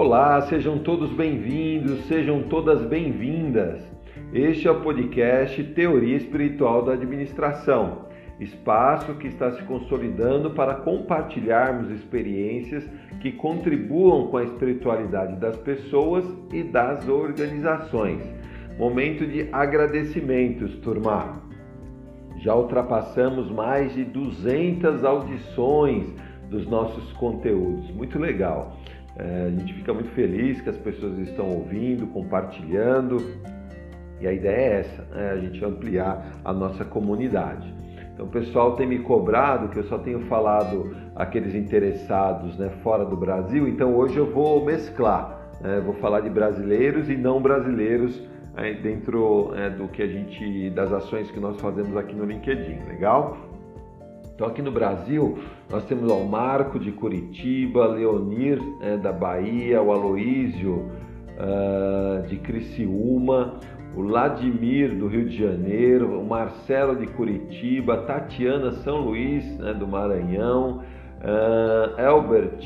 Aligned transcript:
Olá, 0.00 0.40
sejam 0.42 0.78
todos 0.78 1.10
bem-vindos, 1.10 2.04
sejam 2.04 2.44
todas 2.44 2.82
bem-vindas. 2.82 3.82
Este 4.32 4.68
é 4.68 4.70
o 4.70 4.80
podcast 4.80 5.60
Teoria 5.74 6.16
Espiritual 6.16 6.84
da 6.84 6.92
Administração, 6.92 8.06
espaço 8.38 9.16
que 9.16 9.26
está 9.26 9.50
se 9.50 9.64
consolidando 9.64 10.52
para 10.52 10.74
compartilharmos 10.74 11.90
experiências 11.90 12.88
que 13.20 13.32
contribuam 13.32 14.28
com 14.28 14.36
a 14.36 14.44
espiritualidade 14.44 15.34
das 15.40 15.56
pessoas 15.56 16.24
e 16.52 16.62
das 16.62 17.08
organizações. 17.08 18.22
Momento 18.78 19.26
de 19.26 19.48
agradecimentos, 19.50 20.76
turma. 20.76 21.42
Já 22.36 22.54
ultrapassamos 22.54 23.50
mais 23.50 23.92
de 23.92 24.04
200 24.04 25.04
audições 25.04 26.14
dos 26.48 26.68
nossos 26.68 27.12
conteúdos. 27.14 27.90
Muito 27.90 28.16
legal. 28.16 28.77
É, 29.18 29.46
a 29.46 29.50
gente 29.50 29.74
fica 29.74 29.92
muito 29.92 30.10
feliz 30.10 30.60
que 30.60 30.68
as 30.68 30.78
pessoas 30.78 31.18
estão 31.18 31.46
ouvindo, 31.48 32.06
compartilhando. 32.06 33.16
E 34.20 34.26
a 34.26 34.32
ideia 34.32 34.56
é 34.56 34.80
essa, 34.80 35.02
né? 35.14 35.30
a 35.30 35.36
gente 35.38 35.64
ampliar 35.64 36.40
a 36.44 36.52
nossa 36.52 36.84
comunidade. 36.84 37.72
Então 38.14 38.26
o 38.26 38.28
pessoal 38.28 38.74
tem 38.74 38.86
me 38.86 38.98
cobrado 38.98 39.68
que 39.68 39.78
eu 39.78 39.84
só 39.84 39.98
tenho 39.98 40.20
falado 40.26 40.96
aqueles 41.14 41.54
interessados 41.54 42.56
né, 42.58 42.68
fora 42.82 43.04
do 43.04 43.16
Brasil, 43.16 43.68
então 43.68 43.94
hoje 43.94 44.16
eu 44.16 44.32
vou 44.32 44.64
mesclar, 44.64 45.52
né? 45.60 45.80
vou 45.84 45.94
falar 45.94 46.20
de 46.20 46.30
brasileiros 46.30 47.08
e 47.08 47.16
não 47.16 47.40
brasileiros 47.40 48.20
é, 48.56 48.74
dentro 48.74 49.52
é, 49.54 49.70
do 49.70 49.86
que 49.86 50.02
a 50.02 50.08
gente, 50.08 50.70
das 50.70 50.92
ações 50.92 51.30
que 51.30 51.38
nós 51.38 51.60
fazemos 51.60 51.96
aqui 51.96 52.14
no 52.14 52.24
LinkedIn, 52.24 52.80
legal? 52.88 53.36
Então 54.38 54.46
aqui 54.46 54.62
no 54.62 54.70
Brasil 54.70 55.36
nós 55.68 55.84
temos 55.86 56.08
ó, 56.08 56.18
o 56.18 56.28
Marco 56.28 56.78
de 56.78 56.92
Curitiba, 56.92 57.88
Leonir 57.88 58.60
é, 58.80 58.96
da 58.96 59.10
Bahia, 59.12 59.82
o 59.82 59.90
Aloísio 59.90 60.92
uh, 61.34 62.24
de 62.28 62.36
Criciúma, 62.36 63.58
o 63.96 64.00
Ladimir 64.00 64.94
do 64.94 65.08
Rio 65.08 65.28
de 65.28 65.36
Janeiro, 65.36 66.20
o 66.20 66.24
Marcelo 66.24 66.94
de 66.94 67.08
Curitiba, 67.08 67.96
Tatiana 68.02 68.70
São 68.84 68.98
Luís 68.98 69.44
né, 69.58 69.74
do 69.74 69.88
Maranhão, 69.88 70.84
uh, 71.18 72.00
Elbert 72.00 72.60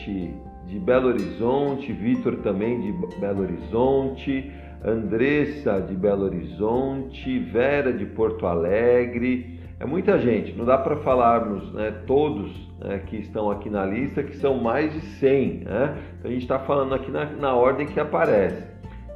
de 0.67 0.79
Belo 0.79 1.09
Horizonte, 1.09 1.91
Vitor 1.91 2.37
também 2.43 2.83
de 2.83 3.19
Belo 3.19 3.45
Horizonte, 3.45 4.53
Andressa 4.85 5.81
de 5.81 5.95
Belo 5.95 6.25
Horizonte, 6.25 7.39
Vera 7.39 7.95
de 7.95 8.05
Porto 8.05 8.47
Alegre, 8.47 9.52
é 9.83 9.85
muita 9.85 10.17
gente, 10.17 10.53
não 10.53 10.65
dá 10.65 10.79
para 10.79 10.95
falarmos 10.99 11.73
né, 11.73 11.93
todos 12.07 12.53
né, 12.79 13.03
que 13.05 13.17
estão 13.17 13.51
aqui 13.51 13.69
na 13.69 13.85
lista, 13.85 14.23
que 14.23 14.37
são 14.37 14.55
mais 14.55 14.93
de 14.93 15.01
100. 15.01 15.65
Né? 15.65 15.99
Então 16.19 16.31
a 16.31 16.33
gente 16.33 16.43
está 16.43 16.61
falando 16.61 16.95
aqui 16.95 17.11
na, 17.11 17.25
na, 17.25 17.53
ordem 17.53 17.89
que 17.89 17.99
aparece. 17.99 18.63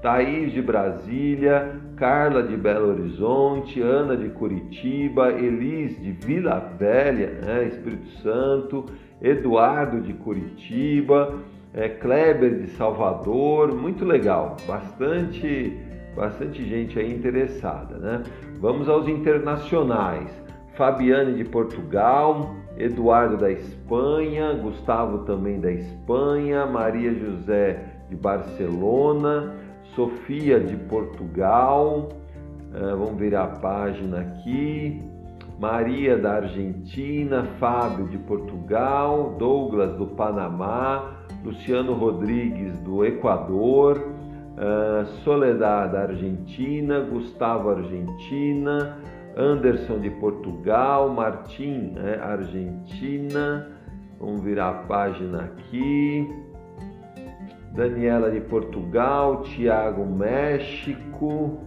Thaís 0.02 0.52
de 0.52 0.60
Brasília, 0.60 1.80
Carla 1.94 2.42
de 2.42 2.56
Belo 2.56 2.88
Horizonte, 2.88 3.80
Ana 3.80 4.16
de 4.16 4.28
Curitiba, 4.30 5.30
Elis 5.30 6.02
de 6.02 6.10
Vila 6.10 6.58
Velha, 6.76 7.30
né, 7.44 7.68
Espírito 7.68 8.08
Santo, 8.18 8.86
Eduardo 9.22 10.00
de 10.00 10.14
Curitiba, 10.14 11.32
é, 11.74 11.88
Kleber 11.88 12.58
de 12.58 12.70
Salvador, 12.70 13.72
muito 13.72 14.04
legal, 14.04 14.56
bastante, 14.66 15.72
bastante 16.16 16.64
gente 16.64 16.98
aí 16.98 17.14
interessada, 17.14 17.98
né? 17.98 18.22
Vamos 18.60 18.88
aos 18.88 19.06
internacionais. 19.06 20.45
Fabiane 20.76 21.32
de 21.32 21.44
Portugal, 21.44 22.54
Eduardo 22.76 23.38
da 23.38 23.50
Espanha, 23.50 24.52
Gustavo 24.52 25.24
também 25.24 25.58
da 25.58 25.72
Espanha, 25.72 26.66
Maria 26.66 27.14
José 27.14 27.82
de 28.10 28.16
Barcelona, 28.16 29.54
Sofia 29.94 30.60
de 30.60 30.76
Portugal, 30.76 32.10
uh, 32.74 32.96
vamos 32.96 33.16
virar 33.18 33.44
a 33.44 33.48
página 33.48 34.20
aqui, 34.20 35.02
Maria 35.58 36.18
da 36.18 36.34
Argentina, 36.34 37.44
Fábio 37.58 38.06
de 38.08 38.18
Portugal, 38.18 39.34
Douglas 39.38 39.94
do 39.94 40.08
Panamá, 40.08 41.14
Luciano 41.42 41.94
Rodrigues 41.94 42.78
do 42.80 43.02
Equador, 43.02 43.96
uh, 43.96 45.06
Soledad 45.24 45.92
da 45.92 46.02
Argentina, 46.02 47.00
Gustavo 47.00 47.70
Argentina, 47.70 48.98
Anderson 49.36 49.98
de 49.98 50.10
Portugal, 50.10 51.10
Martim, 51.10 51.92
né, 51.94 52.18
Argentina. 52.22 53.70
Vamos 54.18 54.42
virar 54.42 54.70
a 54.70 54.74
página 54.84 55.42
aqui. 55.42 56.26
Daniela 57.74 58.30
de 58.30 58.40
Portugal, 58.40 59.42
Tiago, 59.42 60.06
México, 60.06 61.60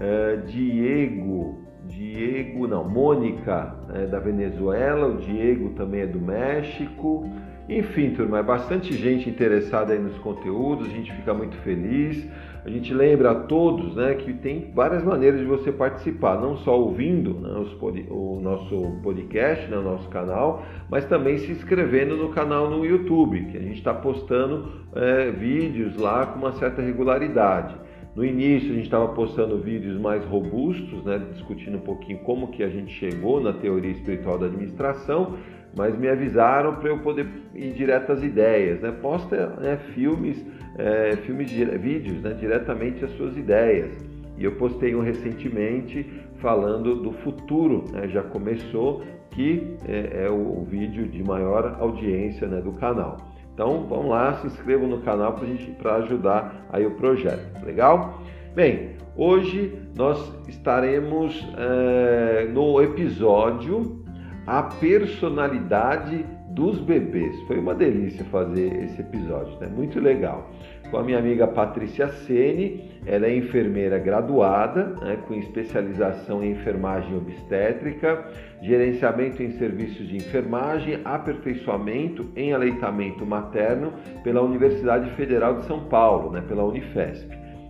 é, 0.00 0.36
Diego, 0.38 1.60
Diego, 1.86 2.66
não, 2.66 2.88
Mônica 2.88 3.72
é, 3.94 4.06
da 4.06 4.18
Venezuela, 4.18 5.06
o 5.06 5.18
Diego 5.18 5.70
também 5.70 6.00
é 6.00 6.06
do 6.06 6.20
México. 6.20 7.30
Enfim, 7.68 8.10
turma, 8.10 8.40
é 8.40 8.42
bastante 8.42 8.92
gente 8.94 9.30
interessada 9.30 9.92
aí 9.92 10.00
nos 10.00 10.18
conteúdos, 10.18 10.88
a 10.88 10.90
gente 10.90 11.12
fica 11.12 11.32
muito 11.32 11.56
feliz. 11.58 12.28
A 12.64 12.70
gente 12.70 12.94
lembra 12.94 13.32
a 13.32 13.34
todos 13.34 13.96
né, 13.96 14.14
que 14.14 14.32
tem 14.34 14.70
várias 14.72 15.02
maneiras 15.02 15.40
de 15.40 15.46
você 15.46 15.72
participar, 15.72 16.40
não 16.40 16.56
só 16.58 16.78
ouvindo 16.78 17.34
né, 17.34 17.66
o 18.08 18.38
nosso 18.40 19.00
podcast, 19.02 19.68
né, 19.68 19.76
nosso 19.78 20.08
canal, 20.08 20.64
mas 20.88 21.04
também 21.06 21.38
se 21.38 21.50
inscrevendo 21.50 22.16
no 22.16 22.28
canal 22.28 22.70
no 22.70 22.86
YouTube, 22.86 23.46
que 23.46 23.56
a 23.56 23.60
gente 23.60 23.78
está 23.78 23.92
postando 23.92 24.70
é, 24.94 25.32
vídeos 25.32 25.96
lá 25.96 26.24
com 26.26 26.38
uma 26.38 26.52
certa 26.52 26.80
regularidade. 26.80 27.74
No 28.14 28.24
início 28.24 28.70
a 28.70 28.74
gente 28.74 28.84
estava 28.84 29.08
postando 29.08 29.58
vídeos 29.58 29.98
mais 29.98 30.24
robustos, 30.24 31.02
né, 31.04 31.20
discutindo 31.32 31.78
um 31.78 31.82
pouquinho 31.82 32.20
como 32.20 32.52
que 32.52 32.62
a 32.62 32.68
gente 32.68 32.92
chegou 32.92 33.40
na 33.40 33.54
teoria 33.54 33.90
espiritual 33.90 34.38
da 34.38 34.46
administração, 34.46 35.36
mas 35.74 35.98
me 35.98 36.08
avisaram 36.08 36.76
para 36.76 36.90
eu 36.90 36.98
poder 36.98 37.26
ir 37.54 37.72
direto 37.72 38.12
às 38.12 38.22
ideias. 38.22 38.80
Né? 38.80 38.92
Posta 38.92 39.56
né, 39.58 39.78
filmes 39.94 40.44
é, 40.78 41.16
filmes, 41.16 41.50
vídeos 41.50 42.22
né, 42.22 42.34
diretamente 42.34 43.04
as 43.04 43.10
suas 43.12 43.36
ideias. 43.36 43.92
E 44.36 44.44
eu 44.44 44.52
postei 44.52 44.94
um 44.94 45.00
recentemente 45.00 46.06
falando 46.38 46.96
do 46.96 47.12
futuro, 47.12 47.84
né, 47.92 48.08
já 48.08 48.22
começou, 48.22 49.02
que 49.30 49.76
é, 49.86 50.24
é 50.24 50.30
o, 50.30 50.64
vídeo 50.64 51.06
de 51.06 51.22
maior 51.22 51.76
audiência 51.80 52.46
né, 52.46 52.60
do 52.60 52.72
canal. 52.72 53.16
Então 53.54 53.86
vamos 53.88 54.08
lá, 54.08 54.34
se 54.34 54.46
inscrevam 54.46 54.88
no 54.88 55.00
canal 55.02 55.36
para 55.78 55.96
ajudar 55.96 56.66
aí 56.70 56.86
o 56.86 56.92
projeto, 56.92 57.64
legal? 57.64 58.22
Bem, 58.54 58.96
hoje 59.16 59.78
nós 59.96 60.32
estaremos 60.48 61.46
é, 61.56 62.48
no 62.52 62.82
episódio 62.82 64.04
A 64.46 64.62
Personalidade 64.62 66.24
dos 66.54 66.78
bebês. 66.80 67.40
Foi 67.42 67.58
uma 67.58 67.74
delícia 67.74 68.24
fazer 68.26 68.84
esse 68.84 69.00
episódio, 69.00 69.58
né? 69.58 69.68
muito 69.74 69.98
legal. 69.98 70.50
Com 70.90 70.98
a 70.98 71.02
minha 71.02 71.18
amiga 71.18 71.46
Patrícia 71.46 72.08
Sene, 72.08 72.90
ela 73.06 73.26
é 73.26 73.34
enfermeira 73.34 73.98
graduada, 73.98 74.88
né, 75.00 75.16
com 75.26 75.34
especialização 75.34 76.44
em 76.44 76.52
enfermagem 76.52 77.16
obstétrica, 77.16 78.26
gerenciamento 78.60 79.42
em 79.42 79.52
serviços 79.52 80.06
de 80.06 80.16
enfermagem, 80.16 81.00
aperfeiçoamento 81.02 82.28
em 82.36 82.52
aleitamento 82.52 83.24
materno 83.24 83.94
pela 84.22 84.42
Universidade 84.42 85.08
Federal 85.12 85.56
de 85.56 85.64
São 85.64 85.84
Paulo, 85.84 86.30
né, 86.30 86.42
pela 86.46 86.62
Unifesp. 86.62 87.26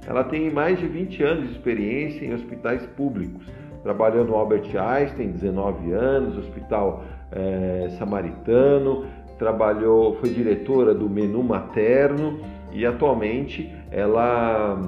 Ela 0.06 0.24
tem 0.24 0.50
mais 0.50 0.80
de 0.80 0.86
20 0.88 1.22
anos 1.22 1.44
de 1.48 1.52
experiência 1.52 2.24
em 2.24 2.34
hospitais 2.34 2.84
públicos, 2.96 3.46
trabalhou 3.84 4.24
no 4.24 4.34
Albert 4.34 4.76
Einstein, 4.76 5.30
19 5.30 5.92
anos, 5.92 6.36
Hospital 6.38 7.04
é, 7.32 7.88
Samaritano, 7.98 9.06
trabalhou, 9.38 10.14
foi 10.14 10.30
diretora 10.30 10.94
do 10.94 11.08
Menu 11.08 11.42
Materno 11.42 12.38
e 12.72 12.86
atualmente 12.86 13.72
ela 13.90 14.78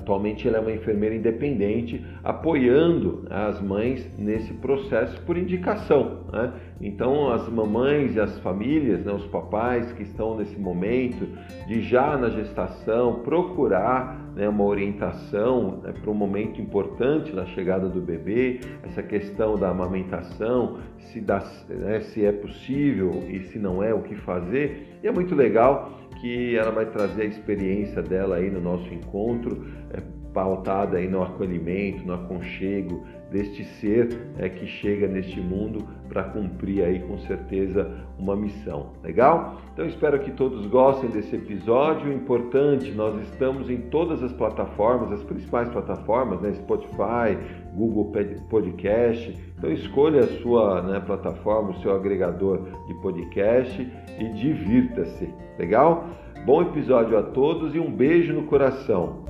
Atualmente 0.00 0.48
ela 0.48 0.56
é 0.56 0.60
uma 0.60 0.72
enfermeira 0.72 1.14
independente, 1.14 2.02
apoiando 2.24 3.26
as 3.28 3.60
mães 3.60 4.10
nesse 4.18 4.54
processo 4.54 5.20
por 5.22 5.36
indicação. 5.36 6.20
Né? 6.32 6.52
Então 6.80 7.30
as 7.30 7.46
mamães 7.48 8.16
e 8.16 8.20
as 8.20 8.38
famílias, 8.38 9.04
né, 9.04 9.12
os 9.12 9.26
papais 9.26 9.92
que 9.92 10.02
estão 10.02 10.38
nesse 10.38 10.58
momento 10.58 11.28
de 11.68 11.82
já 11.82 12.16
na 12.16 12.30
gestação 12.30 13.20
procurar 13.22 14.32
né, 14.34 14.48
uma 14.48 14.64
orientação 14.64 15.80
né, 15.82 15.92
para 15.92 16.10
um 16.10 16.14
momento 16.14 16.60
importante 16.60 17.32
na 17.32 17.44
chegada 17.44 17.86
do 17.86 18.00
bebê, 18.00 18.60
essa 18.82 19.02
questão 19.02 19.58
da 19.58 19.68
amamentação, 19.68 20.78
se, 20.96 21.20
dá, 21.20 21.44
né, 21.68 22.00
se 22.00 22.24
é 22.24 22.32
possível 22.32 23.22
e 23.28 23.40
se 23.40 23.58
não 23.58 23.82
é, 23.82 23.92
o 23.92 24.00
que 24.00 24.14
fazer. 24.14 24.98
E 25.02 25.06
é 25.06 25.12
muito 25.12 25.34
legal 25.34 25.92
que 26.20 26.56
ela 26.56 26.70
vai 26.70 26.86
trazer 26.86 27.22
a 27.22 27.26
experiência 27.26 28.02
dela 28.02 28.36
aí 28.36 28.50
no 28.50 28.60
nosso 28.60 28.92
encontro, 28.92 29.66
é, 29.92 30.00
pautada 30.32 30.98
aí 30.98 31.08
no 31.08 31.22
acolhimento, 31.22 32.06
no 32.06 32.14
aconchego 32.14 33.04
deste 33.30 33.64
ser 33.64 34.08
é, 34.38 34.48
que 34.48 34.66
chega 34.66 35.06
neste 35.06 35.40
mundo 35.40 35.86
para 36.08 36.24
cumprir 36.24 36.84
aí 36.84 36.98
com 37.00 37.18
certeza 37.18 37.88
uma 38.18 38.36
missão. 38.36 38.92
Legal? 39.02 39.60
Então 39.72 39.86
espero 39.86 40.18
que 40.18 40.32
todos 40.32 40.66
gostem 40.66 41.08
desse 41.10 41.36
episódio. 41.36 42.12
Importante, 42.12 42.90
nós 42.90 43.20
estamos 43.22 43.70
em 43.70 43.80
todas 43.82 44.22
as 44.22 44.32
plataformas, 44.32 45.12
as 45.12 45.22
principais 45.22 45.68
plataformas, 45.68 46.40
né? 46.40 46.52
Spotify, 46.54 47.38
Google 47.74 48.12
Podcast. 48.48 49.36
Então 49.56 49.70
escolha 49.70 50.24
a 50.24 50.40
sua 50.40 50.82
né, 50.82 51.00
plataforma, 51.00 51.70
o 51.70 51.82
seu 51.82 51.94
agregador 51.94 52.66
de 52.86 52.94
podcast 52.94 53.80
e 54.18 54.28
divirta-se. 54.32 55.32
Legal? 55.58 56.06
Bom 56.44 56.62
episódio 56.62 57.18
a 57.18 57.22
todos 57.22 57.74
e 57.74 57.78
um 57.78 57.92
beijo 57.92 58.32
no 58.32 58.44
coração. 58.44 59.24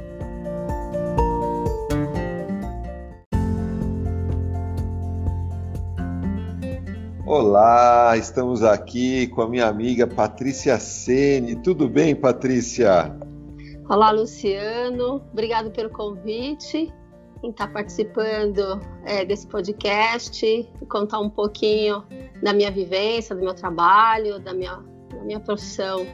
Olá, 7.27 8.17
estamos 8.17 8.63
aqui 8.65 9.29
com 9.29 9.43
a 9.43 9.49
minha 9.49 9.67
amiga 9.67 10.07
Patrícia 10.07 10.79
Sene. 10.79 11.55
Tudo 11.57 11.89
bem, 11.89 12.15
Patrícia? 12.15 13.17
Olá, 13.89 14.11
Luciano. 14.11 15.23
Obrigado 15.33 15.71
pelo 15.71 15.91
convite 15.91 16.93
em 17.43 17.51
estar 17.51 17.69
participando 17.69 18.81
é, 19.05 19.25
desse 19.25 19.47
podcast 19.47 20.45
e 20.47 20.87
contar 20.87 21.21
um 21.21 21.31
pouquinho 21.31 22.05
da 22.43 22.53
minha 22.53 22.71
vivência, 22.71 23.35
do 23.35 23.43
meu 23.43 23.55
trabalho, 23.55 24.39
da 24.39 24.53
minha, 24.53 24.77
da 25.11 25.23
minha 25.25 25.41
profissão 25.41 26.07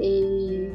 e 0.00 0.70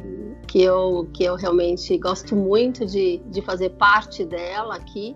que 0.47 0.61
eu, 0.61 1.09
que 1.13 1.23
eu 1.23 1.35
realmente 1.35 1.97
gosto 1.97 2.35
muito 2.35 2.85
de, 2.85 3.17
de 3.29 3.41
fazer 3.41 3.71
parte 3.71 4.25
dela 4.25 4.75
aqui 4.75 5.15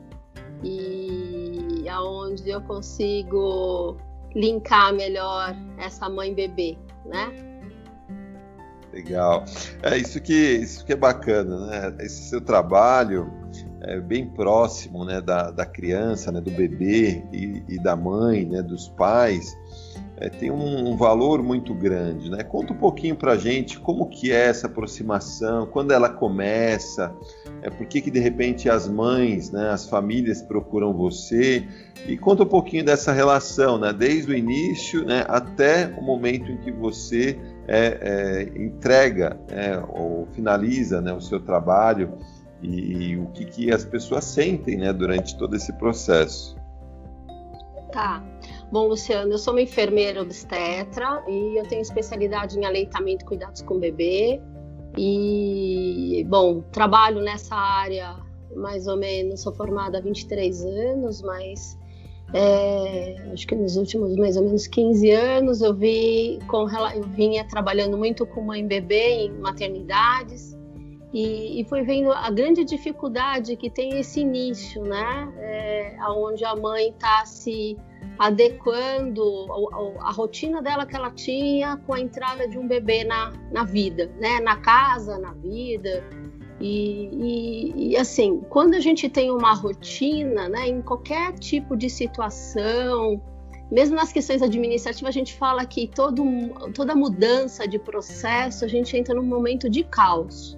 e 0.64 1.86
aonde 1.90 2.50
eu 2.50 2.62
consigo 2.62 3.98
linkar 4.36 4.94
melhor 4.94 5.56
essa 5.78 6.10
mãe 6.10 6.34
bebê, 6.34 6.78
né? 7.06 7.32
Legal. 8.92 9.46
É 9.84 9.98
isso 9.98 10.20
que 10.20 10.34
isso 10.34 10.86
que 10.86 10.94
é 10.94 10.96
bacana, 10.96 11.68
né? 11.68 11.98
Esse 12.00 12.30
seu 12.30 12.42
trabalho 12.42 13.32
é 13.82 14.00
bem 14.00 14.28
próximo, 14.28 15.06
né, 15.06 15.22
da, 15.22 15.52
da 15.52 15.66
criança, 15.66 16.32
né, 16.32 16.42
do 16.42 16.52
bebê 16.52 17.24
e, 17.32 17.64
e 17.68 17.80
da 17.80 17.96
mãe, 17.96 18.46
né, 18.46 18.62
dos 18.62 18.88
pais 18.90 19.56
é, 20.20 20.30
tem 20.30 20.50
um, 20.50 20.90
um, 20.90 20.98
valor 20.98 21.44
muito 21.44 21.76
grande, 21.76 22.30
né? 22.30 22.44
Conta 22.44 22.74
um 22.74 22.78
pouquinho 22.78 23.16
para 23.16 23.34
a 23.34 23.38
gente 23.38 23.80
como 23.80 24.10
que 24.10 24.32
é 24.32 24.48
essa 24.48 24.66
aproximação, 24.66 25.68
quando 25.68 25.92
ela 25.92 26.10
começa, 26.10 27.14
é 27.62 27.70
por 27.70 27.86
que 27.86 28.02
que 28.02 28.10
de 28.10 28.20
repente 28.20 28.68
as 28.68 28.88
mães, 28.88 29.52
né, 29.52 29.70
as 29.70 29.88
famílias 29.88 30.42
procuram 30.42 30.92
você 30.92 31.68
e 32.08 32.18
conta 32.18 32.44
um 32.44 32.48
pouquinho 32.48 32.84
dessa 32.84 33.14
relação, 33.14 33.78
né, 33.78 33.94
desde 33.94 34.32
o 34.32 34.36
início, 34.36 35.06
né, 35.06 35.24
até 35.28 35.94
o 35.96 36.02
momento 36.02 36.52
em 36.52 36.58
que 36.58 36.72
você 36.72 37.38
é, 37.68 38.00
é, 38.02 38.60
entrega 38.60 39.40
é, 39.50 39.78
ou 39.88 40.28
finaliza, 40.32 41.00
né, 41.00 41.14
o 41.14 41.22
seu 41.22 41.40
trabalho 41.40 42.18
e, 42.62 43.18
o 43.18 43.28
que 43.28 43.46
que 43.46 43.72
as 43.72 43.86
pessoas 43.86 44.24
sentem, 44.26 44.78
né, 44.78 44.92
durante 44.92 45.38
todo 45.38 45.56
esse 45.56 45.72
processo. 45.74 46.56
Tá. 47.92 48.24
Bom, 48.72 48.88
Luciano, 48.88 49.32
eu 49.32 49.38
sou 49.38 49.54
uma 49.54 49.62
enfermeira 49.62 50.22
obstetra 50.22 51.24
e 51.28 51.58
eu 51.58 51.68
tenho 51.68 51.82
especialidade 51.82 52.60
em 52.60 52.66
aleitamento 52.66 53.24
e 53.24 53.28
cuidados 53.28 53.62
com 53.62 53.80
bebê. 53.80 54.42
E, 54.98 56.26
bom, 56.28 56.62
trabalho 56.72 57.22
nessa 57.22 57.56
área 57.56 58.16
mais 58.56 58.88
ou 58.88 58.98
menos, 58.98 59.42
sou 59.42 59.54
formada 59.54 60.00
há 60.00 60.02
23 60.02 60.66
anos, 60.66 61.22
mas 61.22 61.78
é, 62.34 63.16
acho 63.32 63.46
que 63.48 63.56
nos 63.56 63.78
últimos 63.78 64.16
mais 64.16 64.36
ou 64.36 64.44
menos 64.44 64.68
15 64.68 65.12
anos 65.12 65.62
eu 65.62 65.74
vi 65.74 66.40
com 66.48 66.68
eu 66.70 67.04
vinha 67.16 67.48
trabalhando 67.48 67.98
muito 67.98 68.26
com 68.26 68.42
mãe 68.42 68.66
bebê 68.66 69.26
em 69.26 69.32
maternidades 69.34 70.57
e, 71.18 71.62
e 71.62 71.66
fui 71.66 71.82
vendo 71.82 72.12
a 72.12 72.30
grande 72.30 72.64
dificuldade 72.64 73.56
que 73.56 73.72
tem 73.72 73.98
esse 73.98 74.20
início, 74.20 74.84
né? 74.84 75.34
É, 75.38 75.98
onde 76.10 76.46
a 76.46 76.56
mãe 76.56 76.90
está 76.90 77.26
se 77.26 77.76
adequando 78.20 79.24
a, 79.52 80.10
a, 80.10 80.12
rotina 80.12 80.62
dela 80.62 80.86
que 80.86 80.96
ela 80.96 81.10
tinha 81.10 81.78
com 81.78 81.96
a 81.96 82.00
entrada 82.00 82.48
de 82.48 82.60
um 82.60 82.68
bebê 82.68 83.04
na, 83.04 83.34
na 83.52 83.64
vida, 83.64 84.12
né? 84.20 84.40
Na 84.42 84.58
casa, 84.58 85.18
na 85.18 85.34
vida. 85.34 86.04
E, 86.62 87.10
e, 87.12 87.90
e, 87.90 87.98
assim, 87.98 88.42
quando 88.50 88.76
a 88.76 88.80
gente 88.80 89.10
tem 89.10 89.32
uma 89.32 89.54
rotina, 89.54 90.48
né, 90.48 90.68
em 90.68 90.82
qualquer 90.84 91.34
tipo 91.34 91.76
de 91.76 91.88
situação, 91.88 93.20
mesmo 93.72 93.96
nas 93.96 94.12
questões 94.12 94.44
administrativas, 94.44 95.10
a 95.10 95.18
gente 95.18 95.36
fala 95.36 95.66
que 95.66 95.88
todo, 95.88 96.24
toda 96.76 96.96
mudança 96.96 97.68
de 97.68 97.80
processo, 97.80 98.66
a 98.66 98.68
gente 98.68 98.96
entra 98.96 99.16
num 99.16 99.26
momento 99.26 99.68
de 99.68 99.84
caos. 99.84 100.58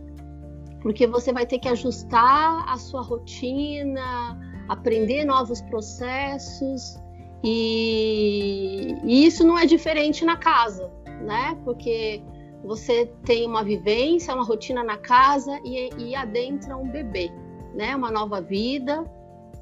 Porque 0.81 1.05
você 1.05 1.33
vai 1.33 1.45
ter 1.45 1.59
que 1.59 1.67
ajustar 1.67 2.65
a 2.67 2.77
sua 2.77 3.01
rotina, 3.01 4.39
aprender 4.67 5.25
novos 5.25 5.61
processos, 5.61 6.97
e, 7.43 8.95
e 9.03 9.25
isso 9.25 9.45
não 9.45 9.57
é 9.57 9.65
diferente 9.65 10.25
na 10.25 10.35
casa, 10.35 10.91
né? 11.21 11.57
Porque 11.63 12.21
você 12.63 13.05
tem 13.25 13.45
uma 13.45 13.63
vivência, 13.63 14.33
uma 14.33 14.43
rotina 14.43 14.83
na 14.83 14.97
casa 14.97 15.59
e, 15.63 15.89
e 15.97 16.15
adentra 16.15 16.75
um 16.75 16.89
bebê, 16.89 17.31
né? 17.73 17.95
Uma 17.95 18.11
nova 18.11 18.41
vida 18.41 19.03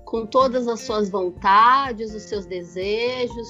com 0.06 0.26
todas 0.26 0.68
as 0.68 0.82
suas 0.82 1.10
vontades, 1.10 2.14
os 2.16 2.24
seus 2.24 2.46
desejos, 2.46 3.48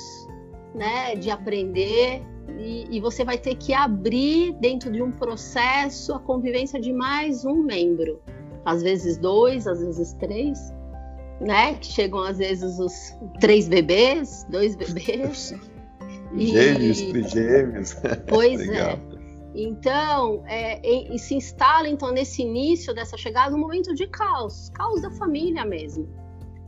né? 0.76 1.16
De 1.16 1.30
aprender 1.30 2.22
e, 2.58 2.88
e, 2.90 3.00
você 3.02 3.24
vai 3.26 3.38
ter 3.38 3.56
que 3.56 3.74
abrir 3.74 4.54
dentro 4.54 4.92
de 4.92 5.02
um 5.02 5.12
processo 5.12 6.14
a 6.14 6.20
convivência 6.20 6.80
de 6.80 6.94
mais 6.94 7.46
um 7.46 7.62
membro, 7.62 8.22
às 8.64 8.82
vezes 8.82 9.18
dois, 9.18 9.68
às 9.68 9.80
vezes 9.80 10.14
três, 10.14 10.74
né? 11.42 11.76
Que 11.76 11.88
chegam 11.88 12.20
às 12.20 12.38
vezes 12.38 12.80
os 12.80 13.16
três 13.40 13.68
bebês, 13.68 14.46
dois 14.50 14.76
bebês. 14.76 15.54
Gêmeos, 16.36 17.00
e... 17.00 17.12
trigêmeos. 17.12 17.96
Pois 18.28 18.68
é. 18.70 19.00
Então, 19.56 20.44
é, 20.46 20.80
e, 20.88 21.16
e, 21.16 21.20
se 21.20 21.34
instala 21.34 21.90
então 21.90 22.12
nesse 22.12 22.44
início 22.44 22.94
dessa 22.94 23.18
chegada 23.18 23.56
um 23.56 23.60
momento 23.60 23.94
de 23.94 24.06
caos, 24.08 24.70
caos 24.70 25.02
da 25.02 25.10
família 25.12 25.66
mesmo, 25.66 26.08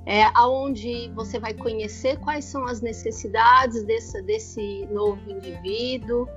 é 0.06 0.24
aonde 0.34 1.12
você 1.14 1.40
vai 1.40 1.54
conhecer 1.54 2.18
quais 2.20 2.46
são 2.46 2.66
as 2.66 2.82
necessidades 2.82 3.84
desse, 3.84 4.22
desse 4.24 4.88
novo 4.92 5.20
indivíduo 5.30 6.28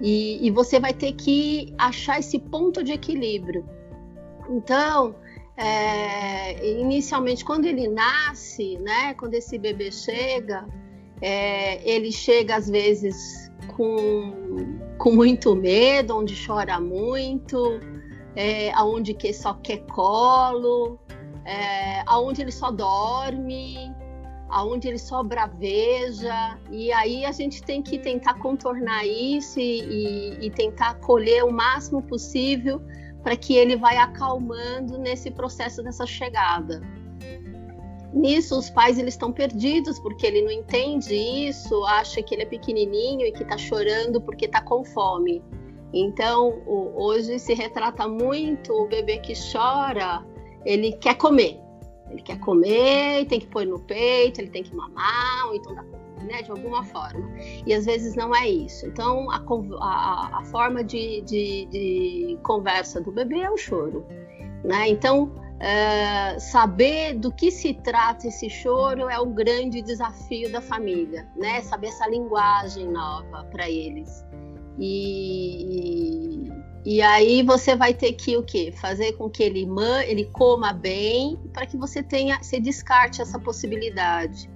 e, 0.00 0.44
e 0.44 0.50
você 0.50 0.80
vai 0.80 0.92
ter 0.92 1.12
que 1.12 1.74
achar 1.78 2.18
esse 2.18 2.38
ponto 2.38 2.82
de 2.82 2.92
equilíbrio. 2.92 3.64
Então, 4.48 5.14
é, 5.56 6.68
inicialmente, 6.80 7.44
quando 7.44 7.66
ele 7.66 7.88
nasce, 7.88 8.76
né, 8.78 9.14
quando 9.14 9.34
esse 9.34 9.56
bebê 9.58 9.90
chega, 9.90 10.66
é, 11.22 11.88
ele 11.88 12.10
chega 12.10 12.56
às 12.56 12.68
vezes 12.68 13.50
com, 13.76 14.78
com 14.98 15.12
muito 15.12 15.54
medo, 15.54 16.16
onde 16.16 16.34
chora 16.46 16.80
muito, 16.80 17.80
é, 18.34 18.72
aonde 18.72 19.14
que 19.14 19.32
só 19.32 19.54
quer 19.54 19.78
colo, 19.86 20.98
é, 21.44 22.02
aonde 22.06 22.40
ele 22.42 22.52
só 22.52 22.70
dorme, 22.70 23.94
aonde 24.48 24.88
ele 24.88 24.98
só 24.98 25.22
braveja, 25.22 26.58
e 26.70 26.92
aí 26.92 27.24
a 27.24 27.32
gente 27.32 27.62
tem 27.62 27.82
que 27.82 27.98
tentar 27.98 28.34
contornar 28.34 29.06
isso 29.06 29.58
e, 29.58 29.80
e, 29.80 30.46
e 30.46 30.50
tentar 30.50 30.90
acolher 30.90 31.44
o 31.44 31.52
máximo 31.52 32.02
possível 32.02 32.80
para 33.22 33.36
que 33.36 33.56
ele 33.56 33.76
vai 33.76 33.96
acalmando 33.96 34.98
nesse 34.98 35.30
processo 35.30 35.82
dessa 35.82 36.06
chegada. 36.06 36.82
Nisso, 38.12 38.56
os 38.56 38.70
pais 38.70 38.96
eles 38.96 39.14
estão 39.14 39.32
perdidos 39.32 39.98
porque 39.98 40.24
ele 40.24 40.42
não 40.42 40.52
entende 40.52 41.14
isso, 41.14 41.84
acha 41.84 42.22
que 42.22 42.34
ele 42.34 42.42
é 42.42 42.46
pequenininho 42.46 43.26
e 43.26 43.32
que 43.32 43.42
está 43.42 43.58
chorando 43.58 44.20
porque 44.20 44.44
está 44.44 44.60
com 44.60 44.84
fome. 44.84 45.42
Então, 45.92 46.62
hoje 46.66 47.38
se 47.40 47.54
retrata 47.54 48.06
muito 48.06 48.72
o 48.72 48.86
bebê 48.86 49.18
que 49.18 49.32
chora, 49.52 50.24
ele 50.64 50.92
quer 50.92 51.16
comer. 51.16 51.60
Ele 52.10 52.22
quer 52.22 52.38
comer, 52.38 53.26
tem 53.26 53.40
que 53.40 53.46
pôr 53.46 53.66
no 53.66 53.78
peito, 53.80 54.40
ele 54.40 54.50
tem 54.50 54.62
que 54.62 54.74
mamar, 54.74 55.48
ou 55.48 55.54
então 55.54 55.74
dá 55.74 55.82
né, 56.24 56.42
de 56.42 56.50
alguma 56.50 56.82
forma. 56.84 57.30
E 57.66 57.72
às 57.72 57.84
vezes 57.84 58.14
não 58.14 58.34
é 58.34 58.48
isso. 58.48 58.86
Então, 58.86 59.30
a, 59.30 59.42
a, 59.80 60.38
a 60.38 60.44
forma 60.44 60.82
de, 60.82 61.20
de, 61.22 61.66
de, 61.66 62.38
conversa 62.42 63.00
do 63.00 63.12
bebê 63.12 63.40
é 63.40 63.50
o 63.50 63.56
choro. 63.56 64.04
Né? 64.64 64.88
Então, 64.88 65.32
é, 65.60 66.38
saber 66.38 67.14
do 67.14 67.30
que 67.30 67.50
se 67.50 67.74
trata 67.74 68.26
esse 68.26 68.48
choro 68.48 69.08
é 69.08 69.18
o 69.18 69.26
grande 69.26 69.82
desafio 69.82 70.50
da 70.50 70.60
família, 70.60 71.28
né? 71.36 71.60
Saber 71.62 71.88
essa 71.88 72.08
linguagem 72.08 72.88
nova 72.88 73.44
para 73.50 73.68
eles. 73.68 74.24
E, 74.78 76.50
E 76.84 77.00
aí 77.00 77.42
você 77.42 77.74
vai 77.74 77.94
ter 77.94 78.12
que 78.12 78.36
o 78.36 78.42
quê? 78.42 78.70
Fazer 78.70 79.12
com 79.12 79.30
que 79.30 79.42
ele, 79.42 79.66
ele 80.06 80.26
coma 80.26 80.72
bem 80.72 81.38
para 81.52 81.64
que 81.66 81.78
você 81.78 82.02
tenha, 82.02 82.42
se 82.42 82.60
descarte 82.60 83.22
essa 83.22 83.38
possibilidade. 83.38 84.50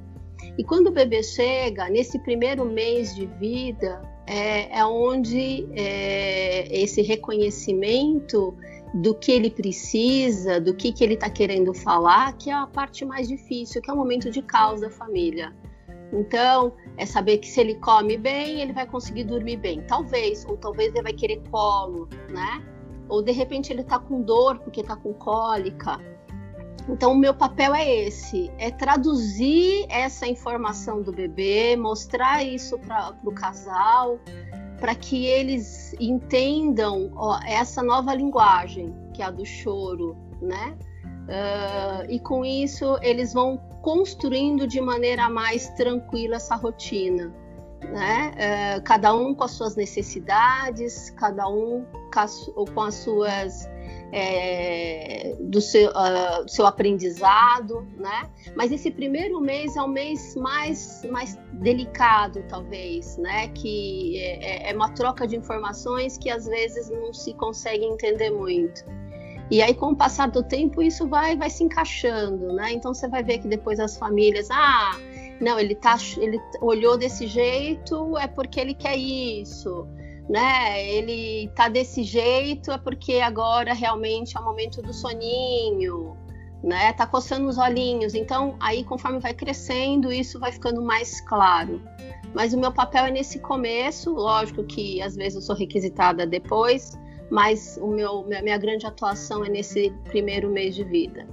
E 0.58 0.62
quando 0.62 0.88
o 0.88 0.90
bebê 0.90 1.22
chega, 1.22 1.88
nesse 1.88 2.18
primeiro 2.18 2.66
mês 2.66 3.14
de 3.14 3.24
vida, 3.26 4.02
é, 4.26 4.78
é 4.78 4.84
onde 4.84 5.66
é, 5.72 6.68
esse 6.70 7.00
reconhecimento 7.00 8.54
do 8.92 9.14
que 9.14 9.32
ele 9.32 9.50
precisa, 9.50 10.60
do 10.60 10.74
que, 10.74 10.92
que 10.92 11.02
ele 11.02 11.14
está 11.14 11.30
querendo 11.30 11.72
falar, 11.72 12.36
que 12.36 12.50
é 12.50 12.54
a 12.54 12.66
parte 12.66 13.04
mais 13.04 13.26
difícil, 13.28 13.80
que 13.80 13.90
é 13.90 13.92
o 13.92 13.96
momento 13.96 14.30
de 14.30 14.42
caos 14.42 14.80
da 14.80 14.90
família. 14.90 15.54
Então, 16.12 16.72
é 16.96 17.04
saber 17.04 17.38
que 17.38 17.48
se 17.48 17.60
ele 17.60 17.74
come 17.76 18.16
bem, 18.16 18.60
ele 18.60 18.72
vai 18.72 18.86
conseguir 18.86 19.24
dormir 19.24 19.56
bem. 19.56 19.82
Talvez, 19.82 20.44
ou 20.46 20.56
talvez 20.56 20.94
ele 20.94 21.02
vai 21.02 21.12
querer 21.12 21.42
colo, 21.50 22.08
né? 22.30 22.64
Ou 23.08 23.22
de 23.22 23.32
repente 23.32 23.72
ele 23.72 23.82
tá 23.82 23.98
com 23.98 24.22
dor 24.22 24.58
porque 24.58 24.82
tá 24.82 24.96
com 24.96 25.12
cólica. 25.14 25.98
Então, 26.88 27.12
o 27.12 27.16
meu 27.16 27.34
papel 27.34 27.74
é 27.74 28.06
esse: 28.06 28.50
é 28.58 28.70
traduzir 28.70 29.86
essa 29.90 30.26
informação 30.26 31.02
do 31.02 31.12
bebê, 31.12 31.76
mostrar 31.76 32.42
isso 32.42 32.78
para 32.78 33.14
o 33.22 33.32
casal, 33.32 34.18
para 34.80 34.94
que 34.94 35.26
eles 35.26 35.94
entendam 36.00 37.12
ó, 37.14 37.38
essa 37.46 37.82
nova 37.82 38.14
linguagem, 38.14 38.94
que 39.12 39.20
é 39.20 39.26
a 39.26 39.30
do 39.30 39.44
choro, 39.44 40.16
né? 40.40 40.76
Uh, 41.28 42.10
e 42.10 42.18
com 42.18 42.42
isso 42.42 42.98
eles 43.02 43.34
vão 43.34 43.58
construindo 43.82 44.66
de 44.66 44.80
maneira 44.80 45.28
mais 45.28 45.68
tranquila 45.70 46.36
essa 46.36 46.56
rotina, 46.56 47.30
né? 47.82 48.32
Uh, 48.78 48.82
cada 48.82 49.14
um 49.14 49.34
com 49.34 49.44
as 49.44 49.50
suas 49.50 49.76
necessidades, 49.76 51.10
cada 51.10 51.46
um 51.46 51.84
com 52.72 52.80
as, 52.80 52.94
suas 52.94 53.68
é, 54.10 55.36
do 55.38 55.60
seu, 55.60 55.90
uh, 55.90 56.48
seu, 56.48 56.64
aprendizado, 56.64 57.86
né? 57.98 58.30
Mas 58.56 58.72
esse 58.72 58.90
primeiro 58.90 59.38
mês 59.38 59.76
é 59.76 59.82
o 59.82 59.88
mês 59.88 60.34
mais, 60.34 61.04
mais 61.10 61.38
delicado, 61.52 62.42
talvez, 62.48 63.18
né? 63.18 63.48
Que 63.48 64.18
é, 64.18 64.70
é 64.70 64.74
uma 64.74 64.94
troca 64.94 65.26
de 65.26 65.36
informações 65.36 66.16
que 66.16 66.30
às 66.30 66.46
vezes 66.46 66.88
não 66.88 67.12
se 67.12 67.34
consegue 67.34 67.84
entender 67.84 68.30
muito. 68.30 68.82
E 69.50 69.62
aí, 69.62 69.74
com 69.74 69.92
o 69.92 69.96
passar 69.96 70.28
do 70.28 70.42
tempo, 70.42 70.82
isso 70.82 71.08
vai, 71.08 71.36
vai 71.36 71.48
se 71.48 71.64
encaixando, 71.64 72.52
né? 72.52 72.72
Então 72.72 72.92
você 72.92 73.08
vai 73.08 73.22
ver 73.22 73.38
que 73.38 73.48
depois 73.48 73.80
as 73.80 73.96
famílias, 73.96 74.48
ah, 74.50 74.92
não, 75.40 75.58
ele 75.58 75.74
tá, 75.74 75.96
ele 76.18 76.38
olhou 76.60 76.98
desse 76.98 77.26
jeito, 77.26 78.16
é 78.18 78.26
porque 78.26 78.60
ele 78.60 78.74
quer 78.74 78.96
isso, 78.96 79.86
né? 80.28 80.84
Ele 80.86 81.48
tá 81.54 81.68
desse 81.68 82.02
jeito, 82.02 82.70
é 82.70 82.78
porque 82.78 83.20
agora 83.20 83.72
realmente 83.72 84.36
é 84.36 84.40
o 84.40 84.44
momento 84.44 84.82
do 84.82 84.92
soninho, 84.92 86.14
né? 86.62 86.92
Tá 86.92 87.06
coçando 87.06 87.48
os 87.48 87.56
olhinhos. 87.56 88.14
Então, 88.14 88.56
aí 88.60 88.84
conforme 88.84 89.18
vai 89.18 89.32
crescendo, 89.32 90.12
isso 90.12 90.38
vai 90.38 90.52
ficando 90.52 90.82
mais 90.82 91.22
claro. 91.22 91.80
Mas 92.34 92.52
o 92.52 92.58
meu 92.58 92.72
papel 92.72 93.06
é 93.06 93.10
nesse 93.10 93.38
começo, 93.38 94.12
lógico 94.12 94.62
que 94.64 95.00
às 95.00 95.16
vezes 95.16 95.36
eu 95.36 95.42
sou 95.42 95.56
requisitada 95.56 96.26
depois, 96.26 96.98
mas 97.30 97.78
o 97.80 97.88
meu, 97.88 98.24
minha 98.24 98.58
grande 98.58 98.86
atuação 98.86 99.44
é 99.44 99.48
nesse 99.48 99.90
primeiro 100.04 100.50
mês 100.50 100.74
de 100.74 100.84
vida. 100.84 101.26